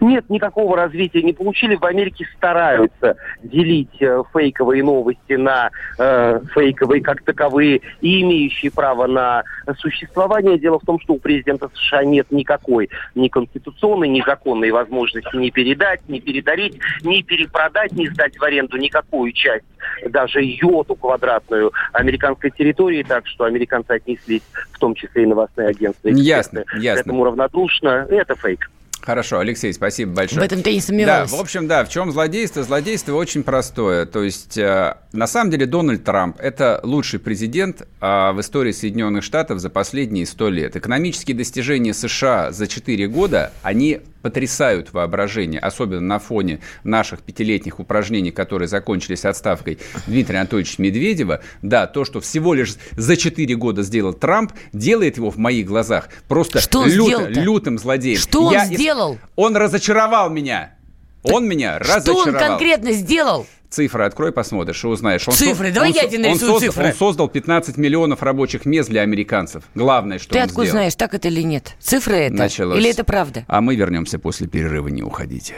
Нет, 0.00 0.28
никакого 0.28 0.76
развития 0.76 1.22
не 1.22 1.32
получили. 1.32 1.76
В 1.76 1.84
Америке 1.84 2.26
стараются 2.36 3.16
делить 3.42 4.00
э, 4.00 4.22
фейковые 4.32 4.82
новости 4.82 5.32
на 5.34 5.70
э, 5.98 6.40
фейковые 6.54 7.02
как 7.02 7.22
таковые 7.22 7.80
и 8.00 8.22
имеющие 8.22 8.70
право 8.70 9.06
на 9.06 9.44
существование. 9.78 10.58
Дело 10.58 10.78
в 10.78 10.86
том, 10.86 11.00
что 11.00 11.14
у 11.14 11.18
президента 11.18 11.70
США 11.74 12.04
нет 12.04 12.30
никакой 12.30 12.90
ни 13.14 13.28
конституционной, 13.28 14.08
ни 14.08 14.22
законной 14.24 14.70
возможности 14.70 15.36
ни 15.36 15.50
передать, 15.50 16.00
ни 16.08 16.20
передарить, 16.20 16.78
ни 17.02 17.22
перепродать, 17.22 17.92
ни 17.92 18.06
сдать 18.06 18.36
в 18.38 18.42
аренду 18.42 18.76
никакую 18.76 19.32
часть, 19.32 19.64
даже 20.06 20.40
йоту 20.42 20.94
квадратную 20.94 21.72
американской 21.92 22.50
территории. 22.50 23.02
Так 23.02 23.26
что 23.26 23.44
американцы 23.44 23.92
отнеслись, 23.92 24.42
в 24.72 24.78
том 24.78 24.94
числе 24.94 25.24
и 25.24 25.26
новостные 25.26 25.68
агентства, 25.68 26.08
Ясно, 26.08 26.64
ясно. 26.74 27.02
к 27.02 27.06
этому 27.06 27.24
равнодушно. 27.24 28.06
Это 28.10 28.34
фейк. 28.36 28.70
Хорошо, 29.00 29.38
Алексей, 29.38 29.72
спасибо 29.72 30.12
большое. 30.12 30.40
В 30.40 30.44
этом 30.44 30.62
ты 30.62 30.74
не 30.74 30.80
сомневалась. 30.80 31.30
Да, 31.30 31.36
в 31.36 31.40
общем, 31.40 31.66
да, 31.66 31.84
в 31.84 31.88
чем 31.88 32.10
злодейство? 32.12 32.62
Злодейство 32.62 33.14
очень 33.14 33.42
простое. 33.42 34.06
То 34.06 34.22
есть, 34.22 34.58
э, 34.58 34.96
на 35.12 35.26
самом 35.26 35.50
деле, 35.50 35.66
Дональд 35.66 36.04
Трамп– 36.04 36.36
это 36.40 36.80
лучший 36.82 37.18
президент 37.18 37.82
э, 37.82 38.32
в 38.32 38.40
истории 38.40 38.72
Соединенных 38.72 39.24
Штатов 39.24 39.60
за 39.60 39.70
последние 39.70 40.26
сто 40.26 40.48
лет. 40.50 40.76
Экономические 40.76 41.36
достижения 41.36 41.94
США 41.94 42.52
за 42.52 42.66
4 42.66 43.08
года, 43.08 43.52
они 43.62 44.00
потрясают 44.22 44.92
воображение, 44.92 45.60
особенно 45.60 46.00
на 46.00 46.18
фоне 46.18 46.60
наших 46.84 47.20
пятилетних 47.20 47.80
упражнений, 47.80 48.30
которые 48.30 48.68
закончились 48.68 49.24
отставкой 49.24 49.78
Дмитрия 50.06 50.38
Анатольевича 50.38 50.80
Медведева, 50.82 51.40
да, 51.62 51.86
то, 51.86 52.04
что 52.04 52.20
всего 52.20 52.54
лишь 52.54 52.76
за 52.92 53.16
4 53.16 53.54
года 53.56 53.82
сделал 53.82 54.12
Трамп, 54.12 54.52
делает 54.72 55.16
его 55.16 55.30
в 55.30 55.36
моих 55.36 55.66
глазах 55.66 56.08
просто 56.28 56.60
что 56.60 56.84
люто, 56.84 57.26
лютым 57.28 57.78
злодеем. 57.78 58.18
Что 58.18 58.52
Я, 58.52 58.62
он 58.62 58.66
сделал? 58.66 59.18
Он 59.36 59.56
разочаровал 59.56 60.30
меня. 60.30 60.74
Он 61.22 61.46
меня 61.48 61.78
разочаровал. 61.78 62.22
Что 62.22 62.30
он 62.30 62.38
конкретно 62.38 62.92
сделал? 62.92 63.46
Цифры 63.70 64.04
открой, 64.04 64.32
посмотришь, 64.32 64.82
и 64.82 64.86
узнаешь. 64.86 65.28
Он 65.28 65.34
цифры, 65.34 65.68
со... 65.68 65.74
давай 65.74 65.90
он, 65.90 65.96
я 65.96 66.08
тебе 66.08 66.18
нарисую 66.18 66.54
он 66.54 66.60
цифры. 66.60 66.86
Он 66.86 66.94
создал 66.94 67.28
15 67.28 67.76
миллионов 67.76 68.22
рабочих 68.22 68.64
мест 68.64 68.88
для 68.88 69.02
американцев. 69.02 69.64
Главное, 69.74 70.18
что 70.18 70.30
Ты 70.30 70.38
он 70.38 70.44
откуда 70.44 70.66
сделал. 70.66 70.78
знаешь, 70.78 70.94
так 70.94 71.12
это 71.14 71.28
или 71.28 71.42
нет? 71.42 71.76
Цифры 71.78 72.16
это? 72.16 72.34
Началось. 72.34 72.78
Или 72.78 72.90
это 72.90 73.04
правда? 73.04 73.44
А 73.46 73.60
мы 73.60 73.76
вернемся 73.76 74.18
после 74.18 74.46
перерыва, 74.48 74.88
не 74.88 75.02
уходите. 75.02 75.54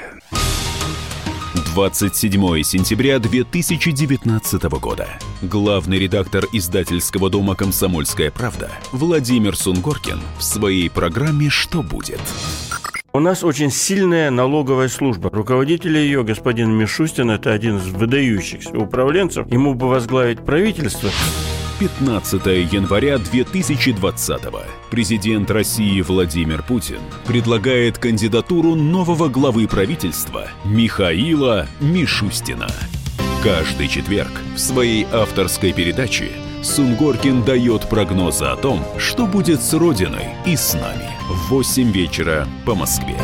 27 1.74 2.62
сентября 2.62 3.18
2019 3.20 4.62
года. 4.80 5.08
Главный 5.42 5.98
редактор 5.98 6.44
издательского 6.52 7.30
дома 7.30 7.54
«Комсомольская 7.54 8.30
правда» 8.30 8.70
Владимир 8.92 9.56
Сунгоркин 9.56 10.20
в 10.38 10.42
своей 10.42 10.90
программе 10.90 11.48
«Что 11.48 11.82
будет?». 11.82 12.20
У 13.12 13.18
нас 13.18 13.42
очень 13.42 13.72
сильная 13.72 14.30
налоговая 14.30 14.88
служба. 14.88 15.30
Руководитель 15.32 15.98
ее, 15.98 16.22
господин 16.22 16.70
Мишустин, 16.70 17.30
это 17.32 17.52
один 17.52 17.78
из 17.78 17.88
выдающихся 17.88 18.70
управленцев. 18.78 19.50
Ему 19.50 19.74
бы 19.74 19.88
возглавить 19.88 20.44
правительство. 20.44 21.10
15 21.80 22.46
января 22.72 23.18
2020 23.18 24.40
президент 24.92 25.50
России 25.50 26.00
Владимир 26.02 26.62
Путин 26.62 27.00
предлагает 27.26 27.98
кандидатуру 27.98 28.76
нового 28.76 29.28
главы 29.28 29.66
правительства 29.66 30.46
Михаила 30.64 31.66
Мишустина. 31.80 32.68
Каждый 33.42 33.88
четверг 33.88 34.30
в 34.54 34.58
своей 34.58 35.04
авторской 35.10 35.72
передаче 35.72 36.30
Сунгоркин 36.62 37.42
дает 37.44 37.88
прогнозы 37.88 38.44
о 38.44 38.56
том, 38.56 38.84
что 38.98 39.26
будет 39.26 39.62
с 39.62 39.72
Родиной 39.72 40.26
и 40.46 40.56
с 40.56 40.74
нами 40.74 41.08
в 41.28 41.48
8 41.48 41.90
вечера 41.90 42.46
по 42.66 42.74
Москве. 42.74 43.16